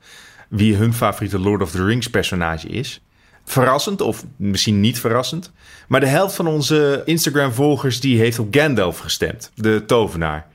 [0.49, 3.01] wie hun favoriete Lord of the Rings personage is.
[3.45, 5.53] Verrassend, of misschien niet verrassend.
[5.89, 9.51] Maar de helft van onze Instagram-volgers die heeft op Gandalf gestemd.
[9.55, 10.47] De tovenaar.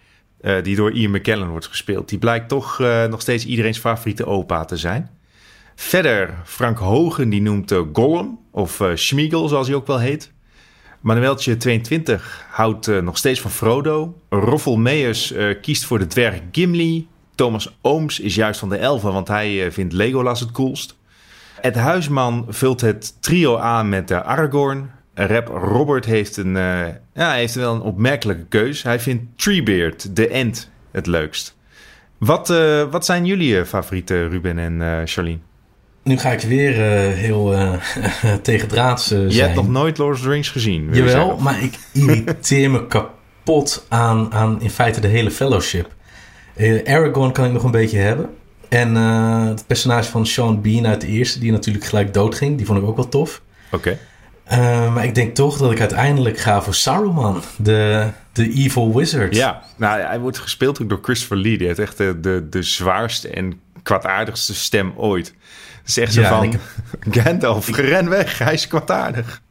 [0.64, 2.10] die door Ian McKellen wordt gespeeld.
[2.10, 5.10] Die blijkt toch nog steeds iedereen's favoriete opa te zijn.
[5.76, 8.40] Verder, Frank Hogen die noemt Gollum.
[8.52, 10.32] Of Schmiegel, zoals hij ook wel heet.
[11.02, 14.16] Manueltje 22 houdt eh, nog steeds van Frodo.
[14.30, 17.08] Roffel Meijers eh, kiest voor de dwerg Gimli.
[17.36, 20.98] Thomas Ooms is juist van de elfen, want hij eh, vindt Legolas het coolst.
[21.62, 24.92] Ed Huisman vult het trio aan met uh, Aragorn.
[25.14, 28.84] Rap Robert heeft, een, uh, ja, heeft wel een opmerkelijke keus.
[28.84, 31.56] Hij vindt Treebeard, de End, het leukst.
[32.18, 35.40] Wat, uh, wat zijn jullie favorieten, Ruben en uh, Charlene?
[36.10, 37.74] Nu ga ik weer uh, heel uh,
[38.42, 39.32] tegendraads uh, zijn.
[39.32, 40.90] Je hebt nog nooit Lord of the Rings gezien.
[40.92, 45.94] Jawel, maar ik irriteer me kapot aan, aan in feite de hele fellowship.
[46.86, 48.30] Aragorn kan ik nog een beetje hebben.
[48.70, 52.80] En het personage van Sean Bean uit de eerste, die natuurlijk gelijk doodging, die vond
[52.80, 53.42] ik ook wel tof.
[53.72, 53.98] Oké.
[54.48, 54.90] Okay.
[54.90, 59.36] Maar ik denk toch dat ik uiteindelijk ga voor Saruman, de, de evil wizard.
[59.36, 61.58] Ja, nou, hij wordt gespeeld ook door Christopher Lee.
[61.58, 65.34] Die heeft echt de, de, de zwaarste en kwaadaardigste stem ooit.
[65.90, 66.54] Zo ja, van,
[67.16, 69.42] Gandalf, ren weg, hij is kwaadaardig.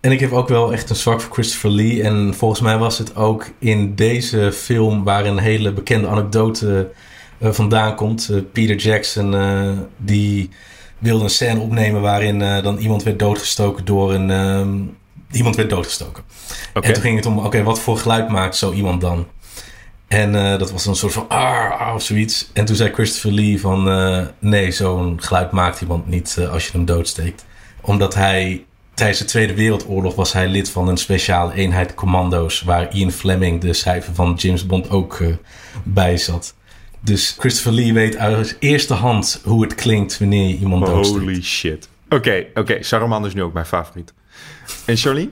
[0.00, 2.02] En ik heb ook wel echt een zwak voor Christopher Lee.
[2.02, 6.90] En volgens mij was het ook in deze film waar een hele bekende anekdote
[7.38, 8.28] uh, vandaan komt.
[8.30, 10.50] Uh, Peter Jackson, uh, die
[10.98, 14.30] wilde een scène opnemen waarin dan iemand werd doodgestoken door een...
[14.30, 14.96] Um,
[15.30, 16.22] iemand werd doodgestoken.
[16.74, 16.82] Okay.
[16.82, 19.26] En toen ging het om, oké, okay, wat voor geluid maakt zo iemand dan?
[20.08, 22.50] En uh, dat was een soort van ah, of zoiets.
[22.52, 26.66] En toen zei Christopher Lee van uh, nee, zo'n geluid maakt iemand niet uh, als
[26.66, 27.44] je hem doodsteekt.
[27.80, 32.94] Omdat hij tijdens de Tweede Wereldoorlog was hij lid van een speciale eenheid commando's waar
[32.94, 35.22] Ian Fleming, de schrijver van James Bond, ook
[35.82, 36.54] bij zat.
[37.00, 41.20] Dus Christopher Lee weet uit eerste hand hoe het klinkt wanneer je iemand doodsteekt.
[41.20, 41.88] Holy shit.
[42.08, 42.82] Oké, oké.
[42.82, 44.12] Saruman is nu ook mijn favoriet.
[44.84, 45.30] En Charlene?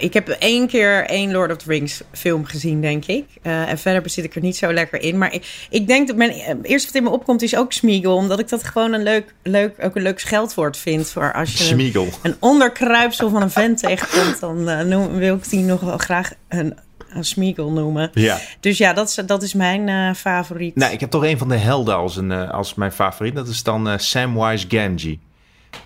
[0.00, 3.24] Ik heb één keer één Lord of the Rings film gezien, denk ik.
[3.42, 5.18] Uh, en verder zit ik er niet zo lekker in.
[5.18, 8.16] Maar ik, ik denk dat mijn uh, eerste wat in me opkomt is ook Smeagol.
[8.16, 11.10] Omdat ik dat gewoon een leuk, leuk, ook een leuk scheldwoord vind.
[11.10, 12.04] Voor als je Smeagol.
[12.04, 15.98] een, een onderkruipsel van een vent tegenkomt, dan uh, noem, wil ik die nog wel
[15.98, 18.10] graag een, een Smeagol noemen.
[18.12, 18.38] Ja.
[18.60, 20.76] Dus ja, dat is, dat is mijn favoriet.
[20.76, 23.34] Nou, ik heb toch een van de helden als, een, als mijn favoriet.
[23.34, 25.20] Dat is dan Samwise Gamgee.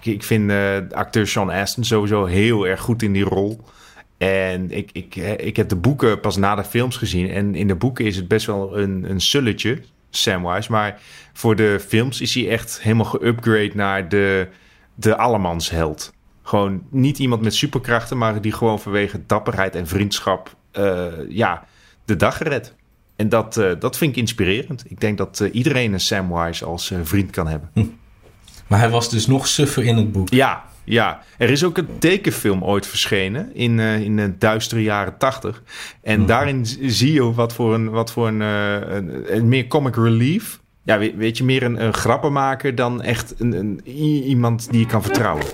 [0.01, 3.61] Ik, ik vind de acteur Sean Astin sowieso heel erg goed in die rol.
[4.19, 7.31] En ik, ik, ik heb de boeken pas na de films gezien.
[7.31, 9.79] En in de boeken is het best wel een, een sulletje,
[10.11, 10.71] Samwise.
[10.71, 11.01] Maar
[11.33, 14.49] voor de films is hij echt helemaal geupgrade naar de,
[14.95, 16.13] de allemansheld.
[16.43, 21.65] Gewoon niet iemand met superkrachten, maar die gewoon vanwege dapperheid en vriendschap uh, ja,
[22.05, 22.75] de dag gered.
[23.17, 24.85] En dat, uh, dat vind ik inspirerend.
[24.89, 27.71] Ik denk dat uh, iedereen een Samwise als vriend kan hebben.
[27.73, 27.85] Hm.
[28.67, 30.29] Maar hij was dus nog suffer in het boek.
[30.29, 35.19] Ja, ja, er is ook een tekenfilm ooit verschenen in, uh, in de duistere jaren
[35.19, 35.63] tachtig.
[36.03, 36.27] En mm.
[36.27, 40.61] daarin zie je wat voor een, wat voor een, uh, een, een, meer comic relief.
[40.85, 43.81] Ja, weet, weet je, meer een, een grappenmaker dan echt een, een,
[44.29, 45.45] iemand die je kan vertrouwen.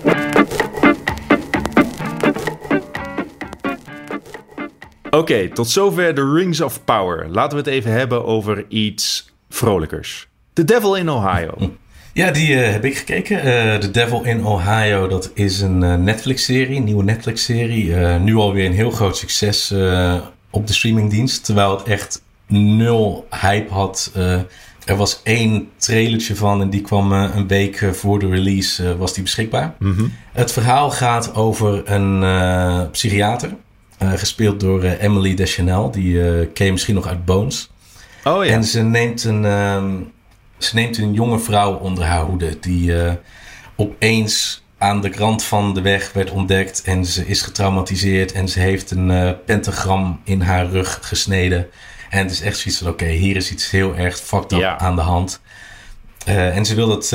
[5.05, 7.29] Oké, okay, tot zover de Rings of Power.
[7.29, 10.27] Laten we het even hebben over iets vrolijkers.
[10.53, 11.53] The Devil in Ohio.
[12.13, 13.37] Ja, die uh, heb ik gekeken.
[13.37, 17.95] Uh, The Devil in Ohio, dat is een uh, Netflix-serie, een nieuwe Netflix-serie.
[18.19, 19.73] nu alweer een heel groot succes
[20.49, 21.45] op de streamingdienst.
[21.45, 24.11] Terwijl het echt nul hype had.
[24.85, 29.23] er was één trailertje van en die kwam een week voor de release was die
[29.23, 29.75] beschikbaar.
[29.79, 30.13] Mm -hmm.
[30.31, 33.55] Het verhaal gaat over een psychiater.
[33.99, 35.91] gespeeld door Emily Deschanel.
[35.91, 37.69] Die ken je misschien nog uit Bones.
[38.23, 38.51] Oh ja.
[38.51, 39.45] En ze neemt een...
[39.45, 39.93] ehm,
[40.63, 43.11] ze neemt een jonge vrouw onder haar hoede die uh,
[43.75, 48.59] opeens aan de rand van de weg werd ontdekt en ze is getraumatiseerd en ze
[48.59, 51.67] heeft een uh, pentagram in haar rug gesneden.
[52.09, 54.59] En het is echt zoiets van oké, okay, hier is iets heel erg fucked up
[54.59, 54.79] Ja.
[54.79, 55.41] aan de hand.
[56.27, 57.09] Uh, en ze wil dat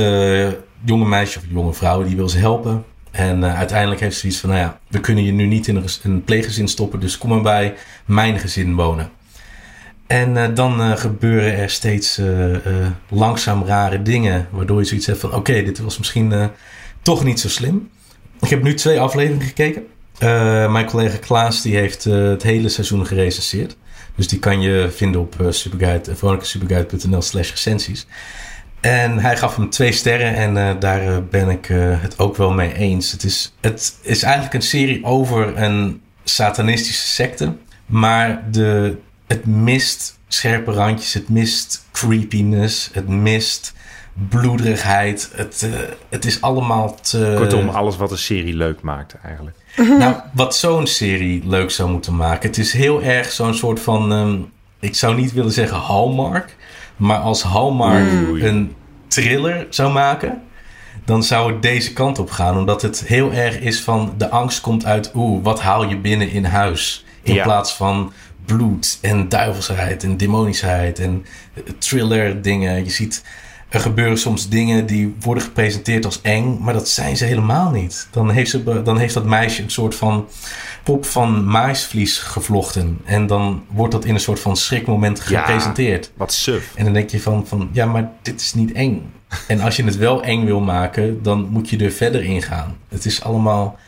[0.84, 2.84] jonge meisje of jonge vrouw, die wil ze helpen.
[3.10, 5.88] En uiteindelijk heeft ze zoiets van, nou ja, we kunnen je nu niet in een,
[6.02, 9.10] een pleeggezin stoppen, dus kom maar bij mijn gezin wonen.
[10.06, 12.56] En uh, dan uh, gebeuren er steeds uh,
[13.08, 14.48] langzaam rare dingen.
[14.50, 16.50] Waardoor je zoiets hebt van: oké, dit was misschien
[17.02, 17.90] toch niet zo slim.
[18.40, 19.86] Ik heb nu twee afleveringen gekeken.
[20.72, 23.76] mijn collega Klaas die heeft het hele seizoen gerecenseerd.
[24.14, 28.06] Dus die kan je vinden op Superguide, vrolijkesuperguide.nl slash recensies.
[28.80, 31.66] En hij gaf hem twee sterren en daar ben ik
[32.00, 33.12] het ook wel mee eens.
[33.12, 37.52] Het is, het is eigenlijk een serie over een satanistische secte.
[37.86, 43.74] Maar de, het mist scherpe randjes, het mist creepiness, het mist
[44.28, 45.30] bloederigheid.
[45.34, 47.34] Het, uh, het is allemaal te...
[47.36, 49.56] Kortom, alles wat een serie leuk maakt eigenlijk.
[49.98, 52.48] Nou, wat zo'n serie leuk zou moeten maken.
[52.48, 54.12] Het is heel erg zo'n soort van...
[54.12, 56.56] Um, ik zou niet willen zeggen Hallmark.
[56.96, 58.46] Maar als Hallmark Oei.
[58.46, 58.74] een
[59.08, 60.42] thriller zou maken...
[61.04, 62.56] dan zou het deze kant op gaan.
[62.58, 64.14] Omdat het heel erg is van...
[64.16, 65.10] de angst komt uit...
[65.14, 67.04] oeh, wat haal je binnen in huis?
[67.22, 67.42] In Ja.
[67.42, 68.12] plaats van
[68.46, 71.24] bloed en duivelsheid en demonischheid en
[71.78, 72.84] thriller dingen.
[72.84, 73.22] Je ziet,
[73.68, 78.08] er gebeuren soms dingen die worden gepresenteerd als eng, maar dat zijn ze helemaal niet.
[78.10, 80.28] Dan heeft, ze, dan heeft dat meisje een soort van
[80.82, 82.98] pop van maisvlies gevlochten.
[83.04, 85.40] En dan wordt dat in een soort van schrikmoment Ja.
[85.40, 86.10] gepresenteerd.
[86.16, 86.72] Wat suf.
[86.74, 89.12] En dan denk je van, van, ja, maar dit is niet eng.
[89.46, 92.76] En als je het wel eng wil maken, dan moet je er verder in gaan.
[92.88, 93.78] Het is allemaal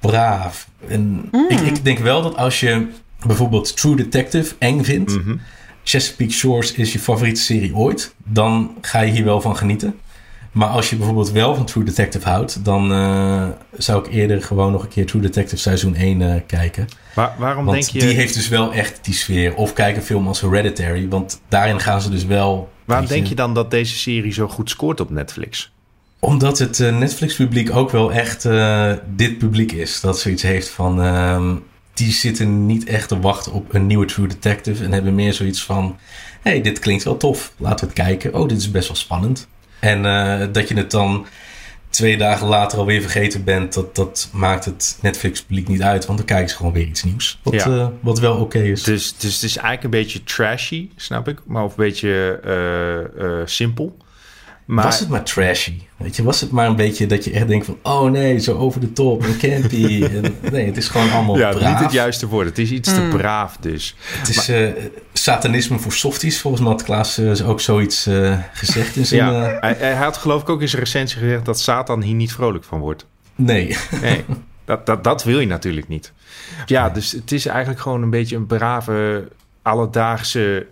[0.00, 0.68] braaf.
[0.88, 2.86] En ik, ik denk wel dat als je
[3.26, 5.36] bijvoorbeeld True Detective eng vindt, Mhm.
[5.84, 9.94] Chesapeake Shores is je favoriete serie ooit, dan ga je hier wel van genieten.
[10.52, 14.72] Maar als je bijvoorbeeld wel van True Detective houdt, dan eh, zou ik eerder gewoon
[14.72, 16.86] nog een keer True Detective seizoen 1 eh, kijken.
[17.14, 17.98] Waar- waarom Want denk je...
[18.08, 19.54] die heeft dus wel echt die sfeer.
[19.54, 22.72] Of kijk een film als Hereditary, want daarin gaan ze dus wel...
[22.84, 25.72] Waarom denk je dan dat deze serie zo goed scoort op Netflix?
[26.18, 28.42] Omdat het eh, Netflix-publiek ook wel echt
[29.16, 30.00] dit publiek is.
[30.00, 31.00] Dat zoiets heeft van...
[31.96, 34.84] die zitten niet echt te wachten op een nieuwe True Detective.
[34.84, 35.96] En hebben meer zoiets van...
[36.42, 37.52] hey, dit klinkt wel tof.
[37.56, 38.34] Laten we het kijken.
[38.34, 39.48] Oh, dit is best wel spannend.
[39.80, 41.26] En eh, dat je het dan
[41.90, 43.72] twee dagen later alweer vergeten bent...
[43.74, 46.06] dat, dat maakt het Netflix-publiek niet uit.
[46.06, 47.38] Want dan kijken ze gewoon weer iets nieuws.
[47.42, 47.64] Wat, Ja.
[47.66, 48.82] eh, wat wel oké is.
[48.82, 51.38] Dus, dus het is eigenlijk een beetje trashy, snap ik.
[51.46, 52.40] Maar of een beetje
[53.18, 53.96] eh, simpel.
[54.66, 55.80] Maar Was het maar trashy?
[55.96, 57.78] Weet je, was het maar een beetje dat je echt denkt van...
[57.82, 60.02] Oh nee, zo over de top en campy.
[60.22, 61.72] en, nee, het is gewoon allemaal ja, braaf.
[61.72, 62.46] niet het juiste woord.
[62.46, 63.10] Het is iets Hmm.
[63.10, 63.96] te braaf dus.
[64.00, 64.68] Het is eh,
[65.12, 66.40] satanisme voor softies.
[66.40, 69.32] Volgens mij had Klaas eh, ook zoiets eh, gezegd in zijn...
[69.32, 72.32] Ja, hij, hij had geloof ik ook in zijn recensie gezegd dat Satan hier niet
[72.32, 73.06] vrolijk van wordt.
[73.34, 73.76] nee.
[74.00, 74.24] Nee,
[74.64, 76.12] dat, dat, dat wil je natuurlijk niet.
[76.66, 79.28] Ja, dus het is eigenlijk gewoon een beetje een brave,
[79.62, 80.66] alledaagse,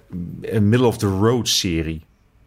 [0.60, 2.04] middle-of-the-road serie.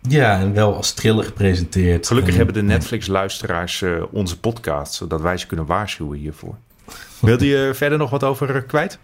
[0.07, 2.07] Ja, en wel als thriller gepresenteerd.
[2.07, 6.55] Gelukkig En- hebben de Netflix-luisteraars eh, onze podcast, zodat wij ze kunnen waarschuwen hiervoor.
[7.19, 8.97] Wilde je verder nog wat over eh, kwijt?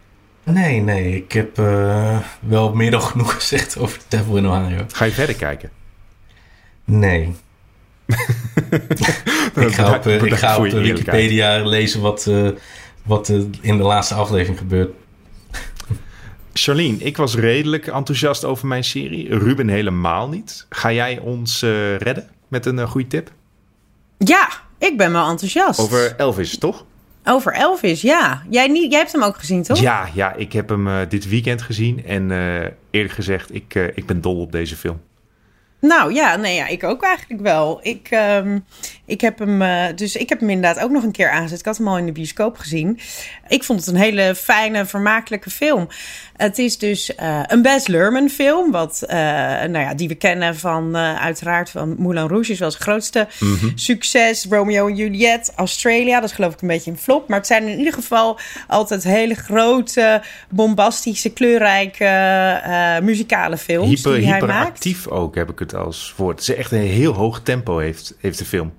[0.44, 1.16] Nee, nee.
[1.16, 4.86] Ik heb eh, wel meer dan genoeg gezegd over Devil in Ohio.
[4.92, 5.70] Ga je verder kijken?
[6.86, 7.36] Nee.
[9.56, 10.64] ik ga op, ik ga op.
[10.72, 12.48] Wikipedia lezen wat, eh,
[13.04, 13.30] wat
[13.62, 14.94] in de laatste aflevering gebeurt.
[16.54, 19.38] Charlene, ik was redelijk enthousiast over mijn serie.
[19.38, 20.66] Ruben helemaal niet.
[20.70, 23.32] Ga jij ons eh, redden met een eh, goede tip?
[24.18, 25.80] Ja, ik ben wel enthousiast.
[25.80, 26.86] Over Elvis, toch?
[27.24, 28.44] Over Elvis, ja.
[28.50, 29.80] Jij, niet, jij hebt hem ook gezien, toch?
[29.80, 32.06] Ja, ja, ik heb hem eh, dit weekend gezien.
[32.06, 35.02] En eh, eerlijk gezegd, ik, ik ben dol op deze film.
[35.84, 37.80] Nou ja, nee, ja, ik ook eigenlijk wel.
[37.82, 38.60] Ik, ehm,
[39.06, 41.60] ik heb hem, eh, dus ik heb hem inderdaad ook nog een keer aangezet.
[41.60, 43.00] Ik had hem al in de bioscoop gezien.
[43.48, 45.88] Ik vond het een hele fijne, vermakelijke film.
[46.36, 50.56] Het is dus eh, een Baz Luhrmann film, wat, eh, nou ja, die we kennen
[50.56, 53.28] van uiteraard van Moulin Rouge is wel zijn grootste
[53.76, 54.46] succes.
[54.50, 57.28] Romeo en Juliet, Australia, dat is geloof ik een beetje een flop.
[57.28, 64.30] Maar het zijn in ieder geval altijd hele grote, bombastische, kleurrijke muzikale films Hyper, die
[64.30, 64.54] hij maakt.
[64.54, 66.40] hyperactief ook, heb ik het als woord.
[66.40, 68.74] Het is echt een heel hoog tempo heeft, heeft de film.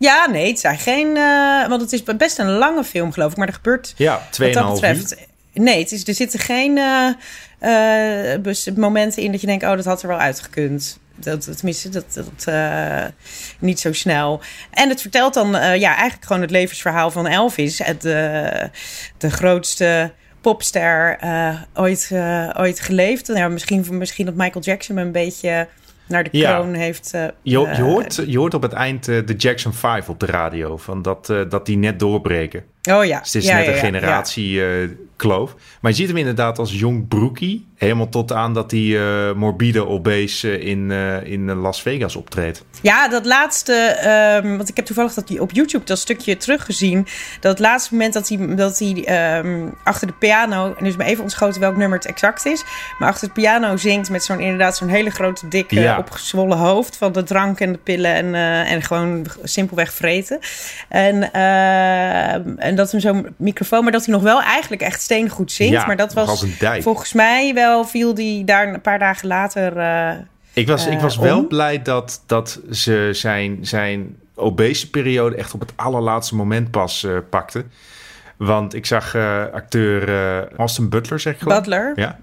[0.00, 1.16] Ja, nee, het zijn geen.
[1.16, 3.36] eh, want het is best een lange film, geloof ik.
[3.36, 3.94] Maar er gebeurt.
[3.96, 4.72] Ja, Wat 2,5 dat uur.
[4.72, 5.16] betreft.
[5.52, 6.78] Nee, het is, er zitten geen
[7.58, 10.98] eh, eh, momenten in dat je denkt: oh, dat had er wel uitgekund.
[11.14, 12.52] Dat, tenminste, dat, dat
[13.58, 14.40] niet zo snel.
[14.70, 17.78] En het vertelt dan ja, eigenlijk gewoon het levensverhaal van Elvis.
[17.78, 21.18] Het, de grootste popster
[21.74, 22.10] ooit,
[22.56, 23.28] ooit geleefd.
[23.28, 25.68] Nou, misschien, misschien dat Michael Jackson een beetje
[26.10, 26.54] naar de Ja.
[26.54, 27.14] kroon heeft.
[27.14, 30.20] eh, Je, je, eh, hoort, je hoort op het eind eh, de Jackson 5 op
[30.20, 30.76] de radio.
[30.76, 32.64] Van dat, dat die net doorbreken.
[32.82, 33.18] Oh ja.
[33.18, 33.82] Dus het is ja, net ja, een ja.
[33.82, 35.54] generatie eh, kloof.
[35.80, 37.68] Maar je ziet hem inderdaad als jong broekie.
[37.76, 40.90] Helemaal tot aan dat hij eh, morbide obese eh, in,
[41.24, 42.64] in Las Vegas optreedt.
[42.82, 47.06] Ja, dat laatste, ehm, want ik heb toevallig dat die op YouTube dat stukje teruggezien.
[47.40, 51.22] Dat laatste moment dat hij, dat hij ehm, achter de piano, en dus me even
[51.22, 52.64] ontschoten welk nummer het exact is,
[52.98, 57.12] maar achter de piano zingt met zo'n inderdaad zo'n hele grote, dikke, opgezwollen hoofd van
[57.12, 58.34] de drank en de pillen en,
[58.66, 60.38] en gewoon simpelweg vreten.
[60.88, 65.52] En, ehm, en dat hem zo'n microfoon, maar dat hij nog wel eigenlijk echt steengoed
[65.52, 65.72] zingt.
[65.72, 66.82] Ja, maar dat was als een dijk.
[66.82, 69.76] volgens mij wel, viel die daar een paar dagen later.
[69.78, 70.18] eh,
[70.52, 71.48] Ik was, ik eh, was wel om.
[71.48, 77.16] blij dat, dat ze zijn, zijn obese periode echt op het allerlaatste moment pas eh,
[77.30, 77.64] pakte.
[78.36, 81.58] Want ik zag eh, acteur eh, Austin Butler, zeg ik geloof.
[81.58, 81.92] Butler.
[81.96, 82.18] Ja.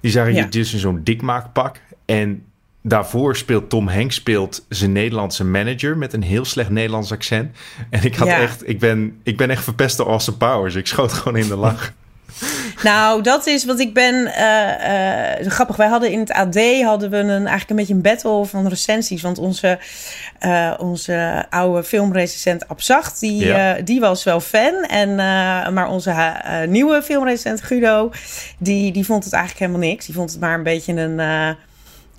[0.00, 0.44] Die zag je Ja.
[0.46, 1.80] dus in zo'n dikmaakpak.
[2.04, 2.44] En
[2.82, 7.56] daarvoor speelt Tom Hanks speelt zijn Nederlandse manager met een heel slecht Nederlands accent.
[7.90, 8.40] En ik had Ja.
[8.40, 10.74] echt, ik ben, ik ben echt verpest door Austin Powers.
[10.74, 11.92] Ik schoot gewoon in de lach.
[12.82, 14.26] Nou, dat is wat ik ben.
[14.26, 15.76] eh, eh, grappig.
[15.76, 19.22] Wij hadden in het AD hadden we een, eigenlijk een beetje een battle van recensies.
[19.22, 19.78] Want onze,
[20.38, 23.74] eh, onze oude filmrecensent Abzacht, die, Ja.
[23.84, 24.74] die was wel fan.
[24.88, 25.14] En,
[25.74, 26.14] maar onze
[26.68, 28.10] nieuwe filmrecensent Guido,
[28.58, 30.06] die, die vond het eigenlijk helemaal niks.
[30.06, 31.56] Die vond het maar een beetje een.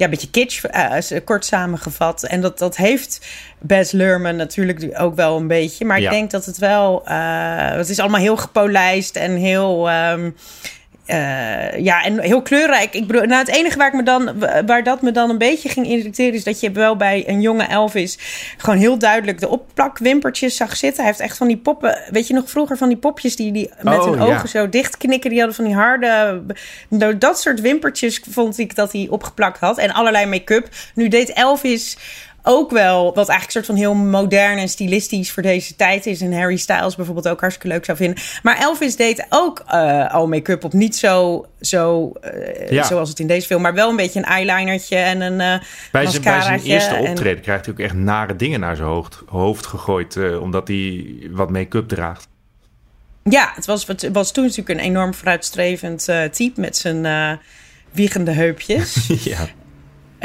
[0.01, 2.23] Ja, een beetje kitsch, eh, eh, kort samengevat.
[2.23, 3.25] En dat, dat heeft
[3.59, 5.85] Baz Luhrmann natuurlijk ook wel een beetje.
[5.85, 6.05] Maar Ja.
[6.05, 7.01] ik denk dat het wel...
[7.05, 9.89] eh, het is allemaal heel gepolijst en heel...
[9.89, 10.29] ehm,
[11.05, 12.93] eh, ja, en heel kleurrijk.
[12.93, 15.69] Ik bedoel, nou, het enige waar, ik me dan, waar dat me dan een beetje
[15.69, 16.33] ging irriteren...
[16.33, 18.17] is dat je wel bij een jonge Elvis...
[18.57, 21.03] gewoon heel duidelijk de opplakwimpertjes zag zitten.
[21.03, 21.99] Hij heeft echt van die poppen...
[22.09, 24.35] Weet je nog vroeger van die popjes die, die met Oh, hun ja.
[24.35, 25.29] ogen zo dichtknikken?
[25.29, 26.41] Die hadden van die harde...
[26.87, 29.77] Nou, dat soort wimpertjes vond ik dat hij opgeplakt had.
[29.77, 30.67] En allerlei make-up.
[30.95, 31.97] Nu deed Elvis
[32.43, 36.21] ook wel, wat eigenlijk een soort van heel modern en stilistisch voor deze tijd is.
[36.21, 38.23] En Harry Styles bijvoorbeeld ook hartstikke leuk zou vinden.
[38.43, 40.73] Maar Elvis deed ook eh, al make-up op.
[40.73, 42.83] Niet zo, zo eh, Ja.
[42.83, 45.59] zoals het in deze film, maar wel een beetje een eyelinertje en een eh
[45.91, 48.87] Bij zijn, bij zijn eerste en- optreden krijgt hij ook echt nare dingen naar zijn
[48.87, 50.39] hoofd, hoofd gegooid.
[50.39, 52.27] omdat hij wat make-up draagt.
[53.23, 57.39] Ja, het was, het was toen natuurlijk een enorm vooruitstrevend type met zijn
[57.91, 59.07] wiegende heupjes.
[59.23, 59.47] ja.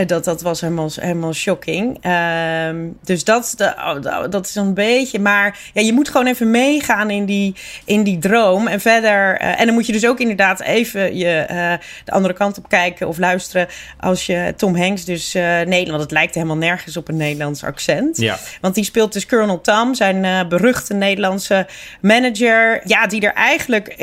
[0.06, 1.98] Dat, dat was helemaal, helemaal shocking.
[2.00, 5.18] Ehm, dus dat, de- oh, dat is een beetje.
[5.18, 7.54] Maar ja, je moet gewoon even meegaan in die,
[7.84, 8.66] in die droom.
[8.66, 9.36] En verder.
[9.38, 11.72] eh, en dan moet je dus ook inderdaad even je, eh,
[12.04, 13.66] de andere kant op kijken of luisteren.
[14.00, 15.88] Als je Tom Hanks, dus eh Nederland.
[15.88, 18.16] Want het lijkt helemaal nergens op een Nederlands accent.
[18.16, 18.38] Ja.
[18.60, 21.66] Want die speelt dus Colonel Tam, zijn beruchte Nederlandse
[22.00, 22.80] manager.
[22.84, 23.94] Ja, die er eigenlijk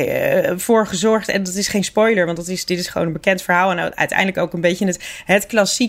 [0.55, 1.29] voor gezorgd.
[1.29, 3.71] En dat is geen spoiler, want dat is, dit is gewoon een bekend verhaal.
[3.71, 5.81] En uiteindelijk ook een beetje het, het klassieke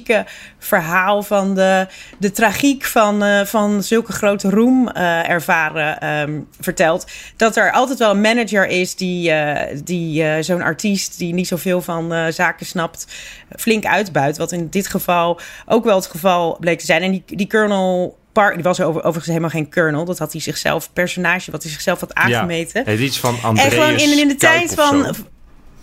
[0.59, 1.87] verhaal van de,
[2.19, 7.07] de tragiek van, eh, van zulke grote roem eh, ervaren ehm, vertelt.
[7.37, 11.83] Dat er altijd wel een manager is die, eh, die zo'n artiest die niet zoveel
[11.83, 13.07] van zaken snapt,
[13.57, 14.37] flink uitbuit.
[14.37, 17.03] Wat in dit geval ook wel het geval bleek te zijn.
[17.03, 18.23] En die, die Colonel.
[18.33, 20.05] Park, die was over, overigens helemaal geen colonel.
[20.05, 22.83] Dat had hij zichzelf, personage, wat hij zichzelf had aangemeten.
[22.85, 25.15] Ja, het iets van Andreas En gewoon in, in de tijd van.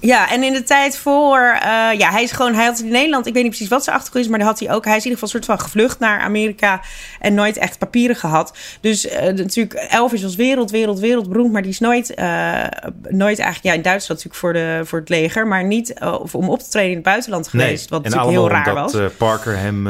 [0.01, 1.39] Ja, en in de tijd voor.
[1.39, 2.53] eh, ja, hij is gewoon.
[2.53, 3.25] Hij had in Nederland.
[3.27, 4.31] Ik weet niet precies wat zijn achtergrond is.
[4.31, 4.85] Maar daar had hij ook.
[4.85, 6.81] Hij is in ieder geval een soort van gevlucht naar Amerika.
[7.19, 8.53] En nooit echt papieren gehad.
[8.81, 9.73] Dus eh, natuurlijk.
[9.73, 11.51] Elvis was wereld, wereld, wereldberoemd.
[11.51, 12.13] Maar die is nooit.
[12.13, 12.63] eh,
[13.09, 13.63] nooit eigenlijk.
[13.63, 15.47] Ja, in Duitsland natuurlijk voor, de, voor het leger.
[15.47, 17.89] Maar niet of om op te treden in het buitenland geweest.
[17.89, 19.01] wat natuurlijk heel raar omdat was.
[19.01, 19.87] eh, Parker hem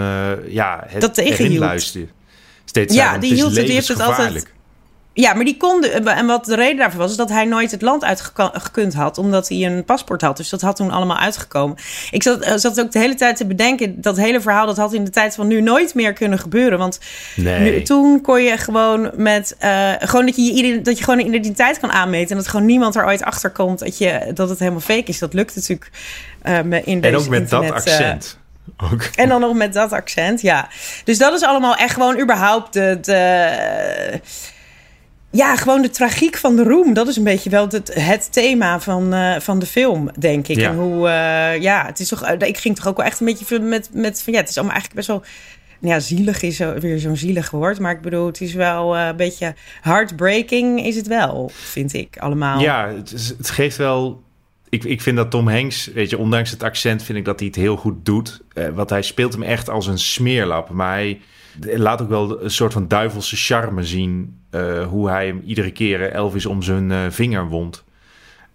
[0.48, 1.94] ja, het, Dat tegenhield.
[2.66, 4.46] Steeds Ja, die hield het- die heeft het altijd-.
[5.14, 5.82] Ja, maar die kon.
[5.82, 9.18] de- En wat de reden daarvoor was, is dat hij nooit het land uitgekund had,
[9.18, 10.38] omdat hij een paspoort had.
[10.38, 11.78] Dus dat had toen allemaal uitgekomen.
[12.12, 14.94] Ik zat, eh, zat ook de hele tijd te bedenken, dat hele verhaal, dat had
[14.94, 16.78] in de tijd van nu nooit meer kunnen gebeuren.
[16.80, 17.00] Want
[17.36, 17.60] Nee.
[17.60, 19.56] nu, toen kon je gewoon met.
[19.60, 22.30] eh, gewoon dat je, dat je gewoon een identiteit kan aanmeten.
[22.30, 25.20] En dat gewoon niemand er ooit achter komt dat, je, dat het helemaal fake is.
[25.20, 25.90] Dat lukt natuurlijk
[26.42, 28.38] eh, in deze En ook met dat internet, accent.
[28.92, 29.02] ook.
[29.16, 30.68] en dan nog met dat accent, ja.
[31.04, 32.98] Dus dat is allemaal echt gewoon überhaupt de...
[33.02, 34.20] de
[35.32, 36.94] ja, gewoon de tragiek van de roem.
[36.94, 40.56] Dat is een beetje wel het, het thema van, eh, van de film, denk ik.
[40.60, 40.70] Ja.
[40.70, 42.24] En hoe, eh, ja, het is toch...
[42.24, 43.90] eh, ik ging toch ook wel echt een beetje met...
[43.94, 45.24] met van, ja, het is allemaal eigenlijk best wel...
[45.80, 47.80] nou Ja, zielig is weer zo'n zielig woord.
[47.80, 52.60] Maar ik bedoel, het is wel een beetje heartbreaking is het wel, vind ik allemaal.
[52.60, 54.22] Ja, het, is- het geeft wel.
[54.70, 57.48] Ik, ik vind dat Tom Hanks, weet je, ondanks het accent, vind ik dat hij
[57.48, 58.42] het heel goed doet.
[58.54, 60.70] Eh, want hij speelt hem echt als een smeerlap.
[60.70, 61.20] Maar hij
[61.60, 64.40] laat ook wel een soort van duivelse charme zien.
[64.50, 67.84] eh, hoe hij hem iedere keer eh, Elvis om zijn eh, vinger wond.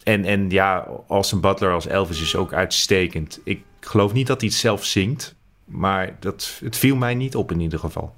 [0.03, 3.40] En, en ja, Austin Butler als Elvis is ook uitstekend.
[3.44, 5.34] Ik geloof niet dat hij het zelf zingt.
[5.64, 8.14] Maar dat, het viel mij niet op in ieder geval.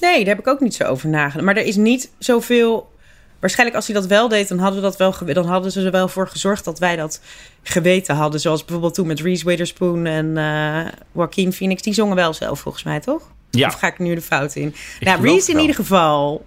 [0.00, 1.44] Nee, daar heb ik ook niet zo over nagedacht.
[1.44, 2.92] Maar er is niet zoveel.
[3.40, 5.90] Waarschijnlijk als hij dat wel deed, dan hadden, we dat wel, dan hadden ze er
[5.90, 7.20] wel voor gezorgd dat wij dat
[7.62, 8.40] geweten hadden.
[8.40, 11.82] Zoals bijvoorbeeld toen met Reese Witherspoon en eh Joaquin Phoenix.
[11.82, 13.30] Die zongen wel zelf volgens mij, toch?
[13.58, 13.68] Ja.
[13.68, 14.68] Of ga ik nu de fout in?
[15.00, 16.44] Ik nou, Reese in ieder geval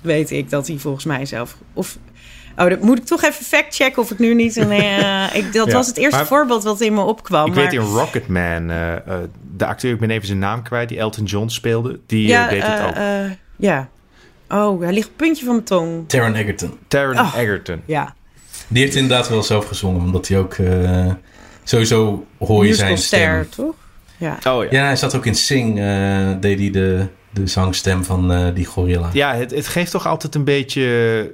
[0.00, 1.56] weet ik dat hij volgens mij zelf...
[1.72, 1.96] Of,
[2.56, 4.56] oh, dat moet ik toch even factchecken of ik nu niet...
[4.56, 7.46] Een, eh, ik, dat Ja, was het eerste maar- voorbeeld wat in me opkwam.
[7.46, 9.02] Ik maar, weet in Rocketman, eh, eh,
[9.56, 12.62] de acteur, ik ben even zijn naam kwijt, die Elton John speelde, die ja, deed
[12.62, 12.94] het ook.
[12.94, 13.88] eh, ja.
[14.48, 16.08] Oh, hij ligt op het puntje van mijn tong.
[16.08, 16.78] Taron Egerton.
[16.88, 17.34] Taron oh.
[17.36, 17.82] Egerton.
[17.86, 18.14] Ja.
[18.68, 20.54] Die heeft inderdaad wel zelf gezongen, omdat hij ook...
[20.54, 21.06] eh,
[21.64, 23.48] sowieso hoor je zijn stem.
[23.48, 23.74] toch?
[24.18, 24.38] Ja.
[24.46, 24.68] Oh ja.
[24.70, 28.64] Ja, hij zat ook in Sing, eh, deed hij de, de zangstem van eh, die
[28.66, 29.10] gorilla.
[29.12, 31.32] Ja, het, het geeft toch altijd een beetje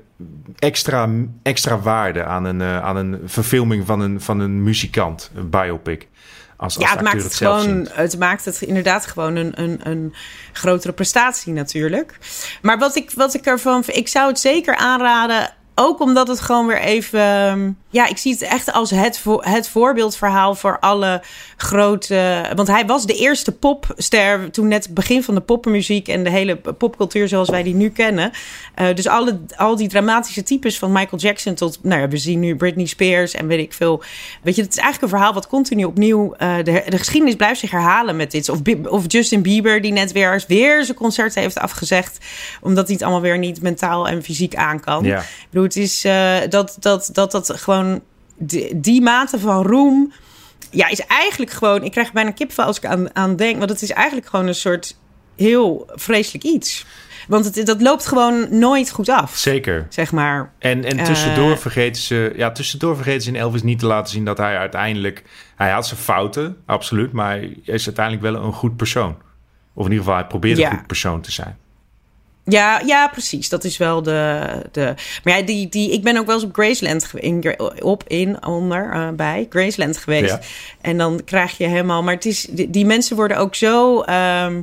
[0.59, 1.09] extra,
[1.43, 6.09] extra waarde aan een, eh, aan een verfilming van een, van een muzikant, een biopic.
[6.57, 7.89] Als, als Ja, het maakt het zelf gewoon.
[7.91, 10.14] Het maakt het inderdaad gewoon een, een, een
[10.53, 12.18] grotere prestatie natuurlijk.
[12.62, 13.82] Maar wat ik, wat ik ervan.
[13.87, 15.53] Ik zou het zeker aanraden.
[15.74, 17.78] Ook omdat het gewoon weer even.
[17.95, 21.22] Ja, ik zie het echt als het, het voorbeeldverhaal voor alle
[21.57, 22.51] grote.
[22.55, 24.51] Want hij was de eerste popster.
[24.51, 26.09] toen net het begin van de poppenmuziek.
[26.09, 28.30] en de hele popcultuur zoals wij die nu kennen.
[28.74, 31.78] Eh, dus alle, al die dramatische types van Michael Jackson tot.
[31.82, 34.03] Nou ja, we zien nu Britney Spears en weet ik veel.
[34.42, 36.34] Weet je, het is eigenlijk een verhaal wat continu opnieuw.
[36.34, 38.49] eh, de, de geschiedenis blijft zich herhalen met dit.
[38.49, 42.18] Of, of Justin Bieber, die net weer, weer zijn concert heeft afgezegd.
[42.61, 45.05] omdat hij het allemaal weer niet mentaal en fysiek aan kan.
[45.05, 45.18] Ja.
[45.20, 47.82] Ik bedoel, het is eh, dat, dat, dat dat gewoon
[48.39, 50.12] die, die mate van roem.
[50.70, 51.82] Ja, is eigenlijk gewoon.
[51.82, 53.59] Ik krijg bijna kipvel als ik aan, aan denk.
[53.59, 54.97] Want het is eigenlijk gewoon een soort
[55.37, 56.87] heel vreselijk iets.
[57.28, 59.37] Want het, dat loopt gewoon nooit goed af.
[59.37, 59.87] Zeker.
[59.89, 60.53] Zeg maar.
[60.59, 61.57] En, en tussendoor, Eh.
[61.59, 65.22] vergeten ze, ja, tussendoor vergeten ze in Elvis niet te laten zien dat hij uiteindelijk...
[65.57, 67.12] Hij had zijn fouten, absoluut.
[67.12, 69.16] Maar hij is uiteindelijk wel een goed persoon.
[69.74, 70.70] Of in ieder geval, hij probeert Ja.
[70.70, 71.59] een goed persoon te zijn.
[72.45, 73.49] Ja, ja, precies.
[73.49, 74.40] Dat is wel de.
[74.72, 78.47] de maar ja, die, die, ik ben ook wel eens op Graceland in, op, in,
[78.47, 80.30] onder, eh, bij Graceland geweest.
[80.30, 80.40] Ja.
[80.80, 82.03] En dan krijg je helemaal.
[82.03, 84.01] Maar het is, die, die mensen worden ook zo.
[84.01, 84.61] ehm,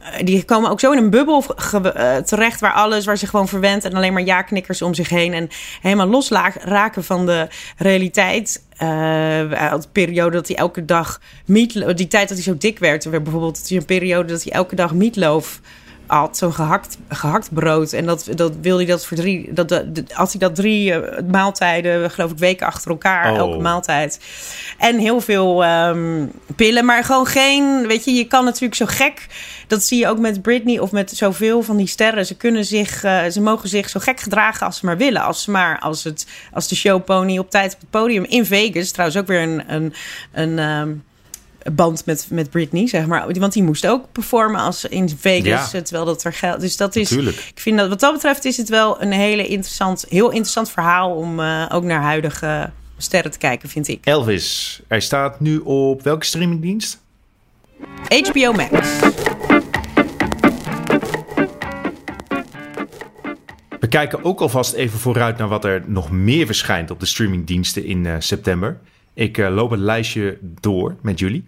[0.00, 3.48] eh, die komen ook zo in een bubbel eh, terecht waar alles, waar ze gewoon
[3.48, 5.48] verwend en alleen maar ja-knikkers om zich heen en
[5.80, 8.62] helemaal loslaken van de realiteit.
[8.76, 8.88] Eh,
[9.48, 13.10] de periode dat hij elke dag meatloaf, die tijd dat hij zo dik werd, er
[13.10, 15.60] werd bijvoorbeeld een periode dat hij elke dag meatloaf
[16.18, 17.92] had, zo'n gehakt, gehakt brood.
[17.92, 19.84] En dat, dat wilde hij dat voor drie, dat, dat,
[20.14, 23.36] als hij dat drie eh, maaltijden, geloof ik, weken achter elkaar, Oh.
[23.36, 24.20] elke maaltijd.
[24.78, 29.26] En heel veel ehm, pillen, maar gewoon geen, weet je, je kan natuurlijk zo gek,
[29.66, 32.26] dat zie je ook met Britney of met zoveel van die sterren.
[32.26, 35.22] Ze kunnen zich, eh, ze mogen zich zo gek gedragen als ze maar willen.
[35.22, 38.90] Als ze maar, als, het, als de showpony op tijd op het podium in Vegas,
[38.90, 39.94] trouwens ook weer een, een,
[40.32, 40.90] een ehm,
[41.72, 43.38] band met, met Britney, zeg maar.
[43.38, 45.82] Want die moest ook performen als in Vegas, Ja.
[45.82, 46.60] terwijl dat er geld.
[46.60, 47.10] Dus dat is.
[47.10, 47.36] Natuurlijk.
[47.54, 51.14] Ik vind dat wat dat betreft is het wel een hele interessant, heel interessant verhaal
[51.14, 54.04] om eh, ook naar huidige sterren te kijken, vind ik.
[54.04, 57.00] Elvis, hij staat nu op welke streamingdienst?
[58.08, 58.88] HBO Max.
[63.80, 67.84] We kijken ook alvast even vooruit naar wat er nog meer verschijnt op de streamingdiensten
[67.84, 68.78] in eh, september.
[69.20, 71.44] Ik eh, loop het lijstje door met jullie.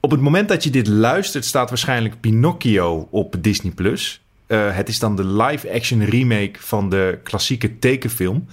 [0.00, 4.20] Op het moment dat je dit luistert, staat waarschijnlijk Pinocchio op Disney Plus.
[4.46, 8.46] het is dan de live-action remake van de klassieke tekenfilm.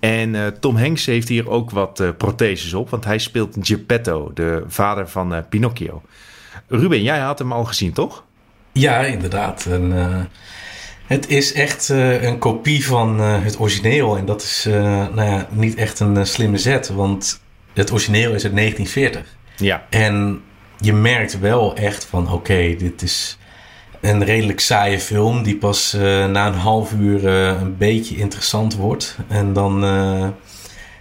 [0.00, 4.30] En eh, Tom Hanks heeft hier ook wat eh, protheses op, want hij speelt Geppetto,
[4.34, 6.02] de vader van eh, Pinocchio.
[6.68, 8.24] Ruben, jij had hem al gezien, toch?
[8.72, 9.66] Ja, inderdaad.
[9.66, 10.20] En, eh,
[11.06, 14.16] het is echt eh, een kopie van eh, het origineel.
[14.16, 14.82] En dat is eh,
[15.14, 16.88] nou ja, niet echt een eh, slimme zet.
[16.88, 17.40] Want
[17.74, 19.22] het origineel is uit 1940.
[19.56, 19.82] Ja.
[19.90, 20.42] En
[20.80, 22.32] je merkt wel echt van...
[22.32, 23.38] Oké, dit is
[24.00, 25.42] een redelijk saaie film...
[25.42, 29.16] die pas eh, na een half uur eh, een beetje interessant wordt.
[29.28, 29.84] En dan...
[29.84, 30.26] eh,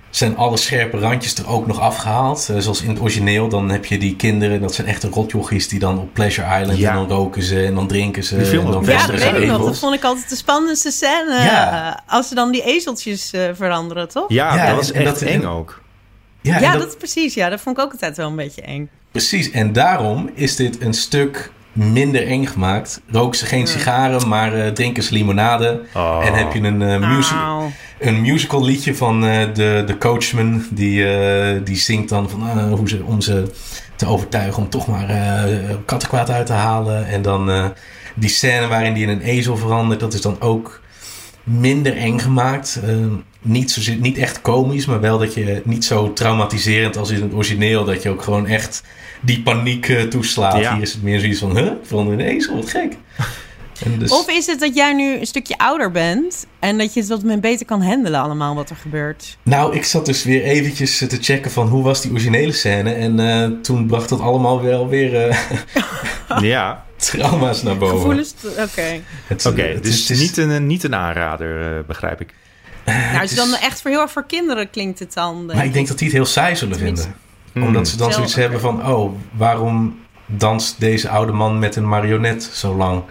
[0.09, 2.49] zijn alle scherpe randjes er ook nog afgehaald.
[2.49, 5.79] Eh, zoals in het origineel, dan heb je die kinderen, dat zijn echte rotjochies die
[5.79, 6.89] dan op Pleasure Island Ja.
[6.89, 8.37] en dan roken ze en dan drinken ze.
[8.37, 9.65] Die film en dan Ja, dat weet ik nog.
[9.65, 11.33] Dat vond ik altijd de spannendste scène.
[11.43, 11.89] Ja.
[11.93, 14.25] eh, Als ze dan die ezeltjes eh, veranderen, toch?
[14.29, 15.81] Ja, Ja, dat was echt dat- eng ook.
[16.41, 17.33] Ja, Ja, dat- dat is precies.
[17.33, 18.89] Ja, dat vond ik ook altijd wel een beetje eng.
[19.11, 19.51] precies.
[19.51, 23.01] En daarom is dit een stuk minder eng gemaakt.
[23.11, 25.81] Roken ze geen sigaren, maar eh, drinken ze limonade.
[25.93, 26.21] Oh.
[26.25, 27.71] En heb je een, eh, music, Auw.
[27.99, 30.63] een musical liedje van eh, de, de coachman.
[30.71, 33.51] Die, eh, die zingt dan van, eh, hoe ze, om ze
[33.95, 37.07] te overtuigen om toch maar eh kattenkwaad uit te halen.
[37.07, 37.65] En dan eh,
[38.15, 39.99] die scène waarin die in een ezel verandert.
[39.99, 40.81] Dat is dan ook
[41.43, 42.79] minder eng gemaakt.
[42.83, 42.95] Eh,
[43.41, 47.33] niet, zo, niet echt komisch, maar wel dat je niet zo traumatiserend als in het
[47.33, 47.85] origineel.
[47.85, 48.83] Dat je ook gewoon echt
[49.21, 50.59] die paniek eh, toeslaat.
[50.59, 50.73] Ja.
[50.73, 51.71] Hier is het meer zoiets van, huh?
[51.83, 52.97] Verander in een ezel, wat gek.
[53.83, 56.99] En dus, Of is het dat jij nu een stukje ouder bent en dat je
[56.99, 59.37] het wat meer beter kan handelen allemaal wat er gebeurt?
[59.43, 62.93] Nou, ik zat dus weer eventjes eh, te checken van hoe was die originele scène.
[62.93, 65.37] En eh, toen bracht dat allemaal wel weer eh,
[66.41, 67.95] Ja, trauma's naar boven.
[67.97, 68.33] Gevoelens?
[68.59, 69.01] Oké.
[69.27, 69.61] Het- oké.
[69.61, 72.33] het dus is- het is- niet, een, niet een aanrader, eh, begrijp ik.
[72.85, 75.35] Nou, het is dan is- echt voor heel erg voor kinderen klinkt het dan.
[75.47, 77.15] denk Maar ik denk dat die het heel saai zullen vinden.
[77.53, 77.63] Hmm.
[77.63, 78.87] Omdat ze dan Zo, zoiets hebben van...
[78.91, 83.03] Oh, waarom danst deze oude man met een marionet zo lang?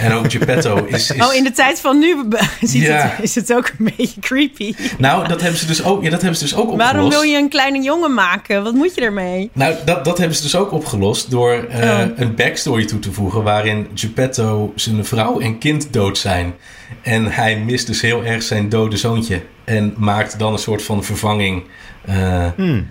[0.00, 1.10] En ook Geppetto is...
[1.10, 2.16] is Oh, in de tijd van nu
[2.60, 2.94] ziet Ja.
[2.96, 4.74] het, is het ook een beetje creepy.
[4.98, 6.90] Nou, dat hebben ze dus ook, ja, dat hebben ze dus ook opgelost.
[6.92, 8.62] Waarom wil je een kleine jongen maken?
[8.62, 9.50] Wat moet je ermee?
[9.52, 12.00] Nou, dat, dat hebben ze dus ook opgelost door eh, Oh.
[12.16, 13.42] een backstory toe te voegen...
[13.42, 16.54] waarin Geppetto zijn vrouw en kind dood zijn.
[17.02, 19.42] En hij mist dus heel erg zijn dode zoontje.
[19.64, 21.64] En maakt dan een soort van vervanging
[22.04, 22.88] eh, Hmm.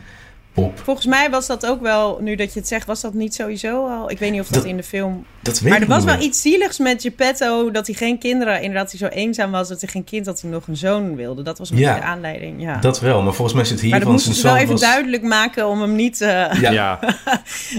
[0.58, 0.80] Op.
[0.84, 3.88] Volgens mij was dat ook wel, nu dat je het zegt, was dat niet sowieso
[3.88, 4.12] al.
[4.12, 5.26] Ik weet niet of dat, Dat- in de film.
[5.42, 7.72] Dat weet Maar ik er was niet wel iets zieligs met Geppetto.
[7.72, 9.68] Dat hij geen kinderen, inderdaad, hij zo eenzaam was.
[9.68, 11.42] Dat hij geen kind, dat hij nog een zoon wilde.
[11.44, 11.88] Dat was een Ja.
[11.88, 12.62] beetje de aanleiding.
[12.62, 12.78] Ja.
[12.80, 14.64] Dat wel, maar volgens mij zit hier maar dat van moesten zijn ze wel zoon
[14.78, 14.92] even was...
[14.94, 16.28] duidelijk maken om hem niet eh,
[16.62, 17.00] Ja, Ja.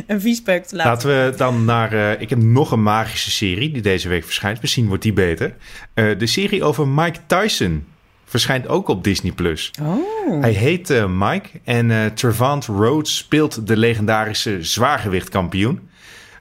[0.06, 0.92] een viespeuk te laten.
[0.92, 1.92] Laten we dan naar...
[1.92, 4.60] eh, ik heb nog een magische serie die deze week verschijnt.
[4.60, 5.54] Misschien wordt die beter.
[5.94, 7.84] Eh, de serie over Mike Tyson
[8.28, 9.32] verschijnt ook op Disney+.
[9.32, 9.70] Plus.
[9.82, 10.40] Oh.
[10.40, 15.88] Hij heet eh, Mike en eh Trevant Rhodes speelt de legendarische zwaargewichtkampioen.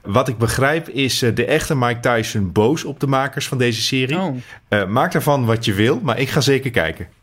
[0.08, 3.82] Wat ik begrijp is eh, de echte Mike Tyson boos op de makers van deze
[3.82, 4.18] serie.
[4.18, 4.36] Oh.
[4.68, 7.06] Eh, maak ervan wat je wil, maar ik ga zeker kijken.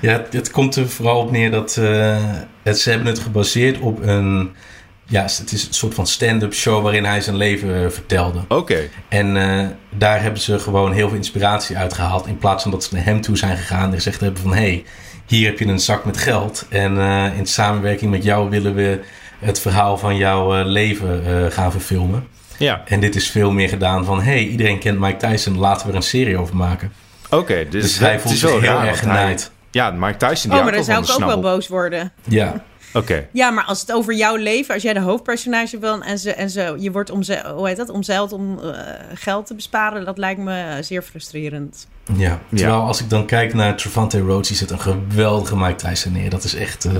[0.00, 2.32] Ja, het, het komt er vooral op neer dat eh,
[2.62, 4.50] het, ze hebben het gebaseerd op een...
[5.06, 8.38] Ja, het is een soort van stand-up show waarin hij zijn leven eh, vertelde.
[8.48, 8.88] Oké.
[9.08, 12.26] En eh, daar hebben ze gewoon heel veel inspiratie uit gehaald.
[12.26, 14.52] In plaats van dat ze naar hem toe zijn gegaan en gezegd hebben van...
[14.52, 14.84] hé, hey,
[15.26, 16.66] hier heb je een zak met geld.
[16.68, 19.00] En eh, in samenwerking met jou willen we
[19.38, 22.26] het verhaal van jouw leven eh, gaan verfilmen.
[22.58, 24.18] Ja, En dit is veel meer gedaan van...
[24.22, 26.92] hé, hey, iedereen kent Mike Tyson, laten we er een serie over maken.
[27.30, 27.66] oké.
[27.70, 29.50] dus Dus hij voelt zich heel erg genaaid.
[29.70, 32.12] Ja, Mike Tyson die Oh, maar dan zou ik ook wel boos worden.
[32.24, 32.64] Ja,
[32.94, 33.28] Oké.
[33.32, 36.50] Ja, maar als het over jouw leven, als jij de hoofdpersonage wil en, ze, en
[36.50, 38.78] ze, je wordt omze, hoe heet dat, omzeild om eh,
[39.14, 41.86] geld te besparen, dat lijkt me zeer frustrerend.
[42.16, 46.12] Ja, terwijl als ik dan kijk naar Trevante Rhodes, die zet een geweldige Mike Tyson
[46.12, 46.30] neer.
[46.30, 46.92] Dat is echt eh,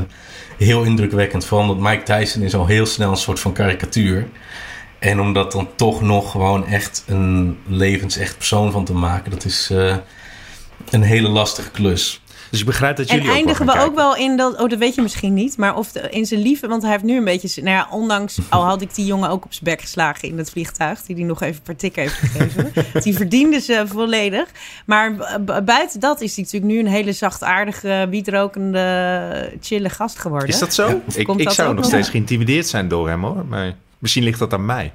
[0.58, 1.44] heel indrukwekkend.
[1.44, 4.28] Vooral omdat Mike Tyson is al heel snel een soort van karikatuur.
[4.98, 9.44] En om dat dan toch nog gewoon echt een levensecht persoon van te maken, dat
[9.44, 9.96] is eh,
[10.90, 12.22] een hele lastige klus.
[12.54, 14.78] Dus ik begrijp dat En jullie ook eindigen we ook wel in dat, oh dat
[14.78, 17.24] weet je misschien niet, maar of de- in zijn lieve, want hij heeft nu een
[17.24, 20.38] beetje, nou ja, ondanks, al had ik die jongen ook op zijn bek geslagen in
[20.38, 22.72] het vliegtuig, die die nog even per tik heeft gegeven.
[23.04, 24.48] die verdiende ze volledig.
[24.86, 30.48] Maar bu- buiten dat is hij natuurlijk nu een hele zachtaardige, wietrokende, chille gast geworden.
[30.48, 30.88] Is dat zo?
[31.14, 31.84] Ik ik dat zou nog nog?
[31.86, 33.44] steeds geïntimideerd zijn door hem hoor.
[33.48, 34.92] Maar misschien ligt dat aan mij.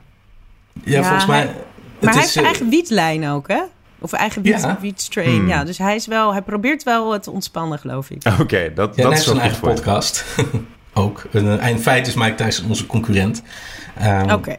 [0.83, 1.37] Ja, Ja, volgens mij.
[1.39, 1.55] hij-
[1.99, 3.61] Maar hij is, heeft zijn eh, eigen wietlijn ook, hè?
[3.99, 4.77] Of eigen wiet, Ja.
[4.81, 5.29] wietstrain.
[5.35, 5.47] Hmm.
[5.47, 8.21] Ja, dus hij is wel, hij probeert wel het ontspannen, geloof ik.
[8.41, 9.75] Oké, dat, Ja, dat is zijn goed eigen voor je.
[9.75, 10.25] podcast.
[10.93, 11.23] ook.
[11.31, 13.43] En, eh, in feite is Mike Tyson onze concurrent.
[13.97, 14.55] Ehm, Oké.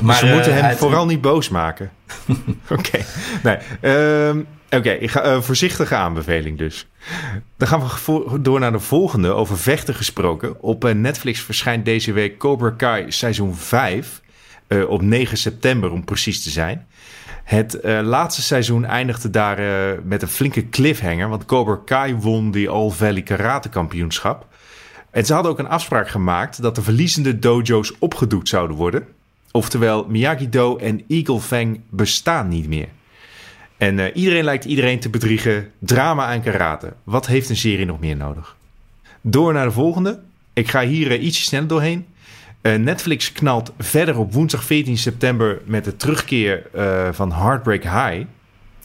[0.00, 1.90] Maar dus we eh, moeten hem vooral niet boos maken.
[2.68, 2.98] Oké.
[3.42, 3.56] Nee.
[3.80, 4.40] ehm,
[4.70, 6.86] Oké, ik ga eh, voorzichtige aanbeveling dus.
[7.56, 10.62] Dan gaan we door naar de volgende, over vechten gesproken.
[10.62, 14.20] Op eh, Netflix verschijnt deze week Cobra Kai seizoen 5.
[14.66, 16.86] eh, op 9 september om precies te zijn.
[17.52, 21.28] Het eh, laatste seizoen eindigde daar eh, met een flinke cliffhanger.
[21.28, 24.46] Want Cobra Kai won die All Valley Karate Kampioenschap.
[25.10, 29.06] En ze hadden ook een afspraak gemaakt dat de verliezende dojo's opgedoekt zouden worden.
[29.50, 32.88] Oftewel, Miyagi-Do en Eagle Fang bestaan niet meer.
[33.76, 35.70] En eh, iedereen lijkt iedereen te bedriegen.
[35.78, 36.92] Drama en karate.
[37.04, 38.56] Wat heeft een serie nog meer nodig?
[39.20, 40.20] Door naar de volgende.
[40.52, 42.06] Ik ga hier ietsje sneller doorheen.
[42.62, 48.26] Eh, Netflix knalt verder op woensdag 14 september met de terugkeer eh, van Heartbreak High.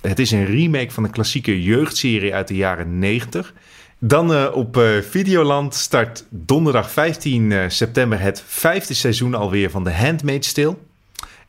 [0.01, 3.53] Het is een remake van een klassieke jeugdserie uit de jaren 90.
[3.99, 9.91] Dan eh, op Videoland start donderdag 15 eh, september het vijfde seizoen alweer van The
[9.91, 10.77] Handmaid's Tale.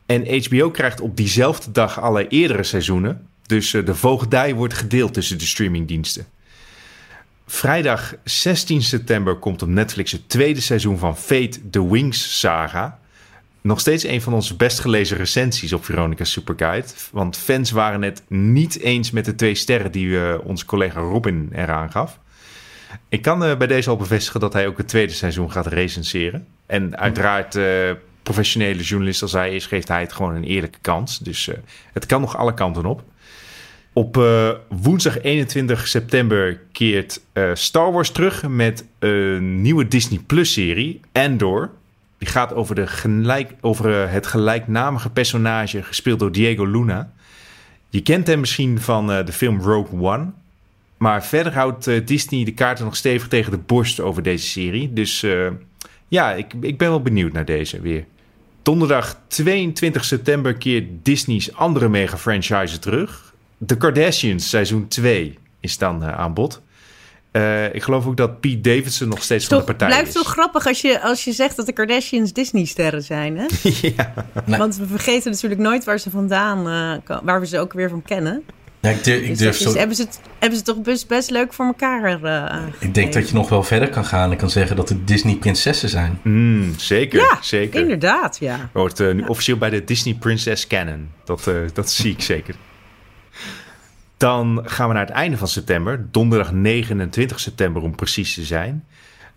[0.05, 3.27] En HBO krijgt op diezelfde dag alle eerdere seizoenen.
[3.45, 6.25] Dus de voogdij wordt gedeeld tussen de streamingdiensten.
[7.51, 12.99] Vrijdag 16 september komt op Netflix het tweede seizoen van Fate The Wings saga.
[13.61, 16.87] Nog steeds een van onze best gelezen recensies op Veronica Superguide.
[17.11, 21.49] Want fans waren het niet eens met de twee sterren die eh, onze collega Robin
[21.53, 22.19] eraan gaf.
[23.07, 26.47] Ik kan eh, bij deze al bevestigen dat hij ook het tweede seizoen gaat recenseren.
[26.65, 27.91] En uiteraard, eh,
[28.23, 31.19] professionele journalist als hij is, geeft hij het gewoon een eerlijke kans.
[31.19, 31.49] Dus
[31.93, 33.03] het kan nog alle kanten op.
[33.93, 40.53] Op eh, woensdag 21 september keert eh, Star Wars terug met een nieuwe Disney Plus
[40.53, 41.69] serie, Andor.
[42.17, 47.11] Die gaat over, de gelijk, over eh, het gelijknamige personage gespeeld door Diego Luna.
[47.89, 50.31] Je kent hem misschien van de film Rogue One.
[50.97, 54.93] Maar verder houdt Disney de kaarten nog stevig tegen de borst over deze serie.
[54.93, 55.25] Dus
[56.07, 58.05] ja, ik, ik ben wel benieuwd naar deze weer.
[58.61, 63.28] Donderdag 22 september keert Disney's andere mega franchise terug.
[63.65, 66.61] The Kardashians seizoen 2 is dan eh, aan bod.
[67.31, 70.13] Eh, ik geloof ook dat Pete Davidson nog steeds van de partij blijft is.
[70.13, 73.45] toch grappig als je, als je zegt dat de Kardashians Disney-sterren zijn, hè?
[73.95, 74.13] ja.
[74.45, 77.89] Want we vergeten natuurlijk nooit waar ze vandaan, eh, ko- waar we ze ook weer
[77.89, 78.43] van kennen.
[78.81, 81.07] Ja, ik durf, ik Dus durf is- zo, hebben, ze het, hebben ze toch best,
[81.07, 84.37] best leuk voor elkaar eh ik denk dat je nog wel verder kan gaan en
[84.37, 86.19] kan zeggen dat het Disney-prinsessen zijn.
[86.23, 87.81] Mm, zeker, Ja, zeker.
[87.81, 88.69] Inderdaad, ja.
[88.73, 91.09] Hoort eh, nu officieel bij de Disney Princess Canon.
[91.25, 92.55] Dat, eh, dat zie ik zeker.
[94.19, 96.05] Dan gaan we naar het einde van september.
[96.11, 98.85] Donderdag 29 september om precies te zijn.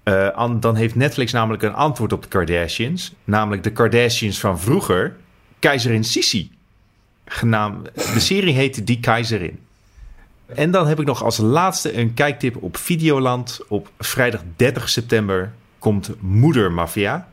[0.03, 3.12] Eh, an- dan heeft Netflix namelijk een antwoord op de Kardashians.
[3.24, 5.16] Namelijk de Kardashians van vroeger.
[5.59, 6.51] Keizerin Sisi.
[7.24, 9.59] Genaamd, de serie heet Die Keizerin.
[10.47, 13.61] En dan heb ik nog als laatste een kijktip op Videoland.
[13.68, 17.28] Op vrijdag 30 september komt Moeder Mafia.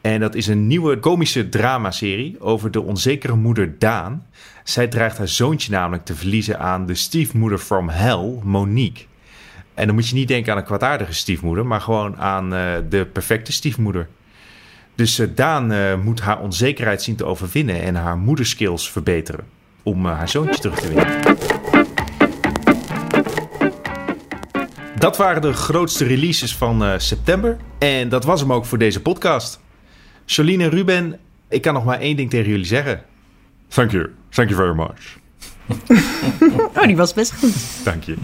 [0.00, 4.26] En dat is een nieuwe komische dramaserie over de onzekere moeder Daan.
[4.68, 9.04] Zij dreigt haar zoontje namelijk te verliezen aan de stiefmoeder from hell, Monique.
[9.74, 13.06] En dan moet je niet denken aan een kwaadaardige stiefmoeder, maar gewoon aan eh, de
[13.06, 14.08] perfecte stiefmoeder.
[14.94, 19.44] Dus eh, Daan eh, moet haar onzekerheid zien te overwinnen en haar moederskills verbeteren
[19.82, 21.36] om haar zoontje terug te winnen.
[24.98, 27.56] Dat waren de grootste releases van september.
[27.78, 29.60] En dat was hem ook voor deze podcast.
[30.24, 33.02] Jolien en Ruben, ik kan nog maar één ding tegen jullie zeggen.
[33.68, 34.17] Thank you.
[34.30, 35.18] Thank you very much.
[36.74, 37.84] Oh, die was best goed.
[37.84, 38.16] Dank je.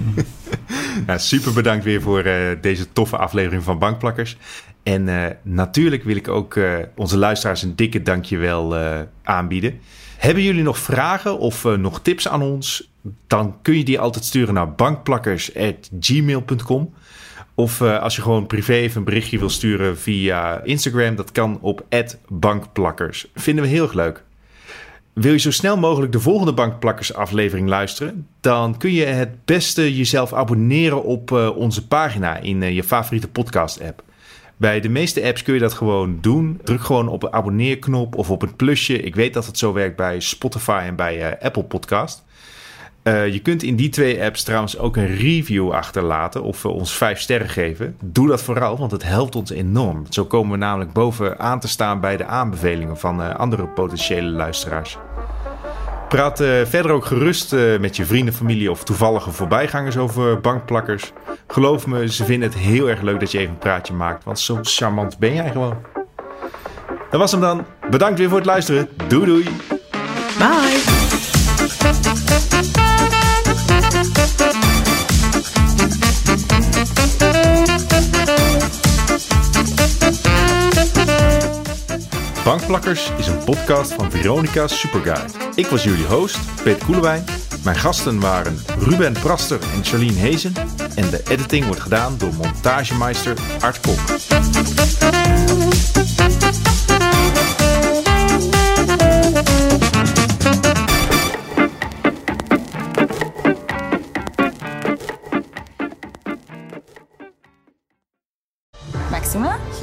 [1.06, 4.36] nou, super bedankt weer voor eh, deze toffe aflevering van Bankplakkers.
[4.82, 8.76] En eh, natuurlijk wil ik ook eh, onze luisteraars een dikke dankjewel
[9.22, 9.80] aanbieden.
[10.16, 12.90] Hebben jullie nog vragen of nog tips aan ons?
[13.26, 16.94] Dan kun je die altijd sturen naar bankplakkers.gmail.com.
[17.54, 21.86] Of als je gewoon privé even een berichtje wil sturen via Instagram, dat kan op
[22.28, 23.26] bankplakkers.
[23.34, 24.24] Vinden we heel erg leuk.
[25.14, 28.26] Wil je zo snel mogelijk de volgende Bankplakkers aflevering luisteren?
[28.40, 33.28] Dan kun je het beste jezelf abonneren op uh, onze pagina in uh, je favoriete
[33.28, 34.02] podcast app.
[34.56, 36.60] Bij de meeste apps kun je dat gewoon doen.
[36.64, 39.02] Druk gewoon op de abonneerknop of op het plusje.
[39.02, 42.24] Ik weet dat het zo werkt bij Spotify en bij uh, Apple Podcast.
[43.04, 46.96] Uh, je kunt in die twee apps trouwens ook een review achterlaten of uh, ons
[46.96, 47.96] vijf sterren geven.
[48.04, 50.06] Doe dat vooral, want het helpt ons enorm.
[50.08, 54.98] Zo komen we namelijk bovenaan te staan bij de aanbevelingen van uh, andere potentiële luisteraars.
[56.08, 61.12] Praat verder ook gerust met je vrienden, familie of toevallige voorbijgangers over bankplakkers.
[61.46, 64.38] Geloof me, ze vinden het heel erg leuk dat je even een praatje maakt, want
[64.38, 65.76] zo charmant ben jij gewoon.
[67.10, 67.64] Dat was hem dan.
[67.90, 68.88] Bedankt weer voor het luisteren.
[69.08, 69.44] Doei doei.
[70.38, 70.82] Bye.
[82.44, 85.24] Bankplakkers is een podcast van Veronica Superguy.
[85.54, 87.24] Ik was jullie host, Peter Koelewijn.
[87.62, 90.52] Mijn gasten waren Ruben Praster en Charlene Hezen.
[90.94, 93.98] En de editing wordt gedaan door montagemeister Art Kok.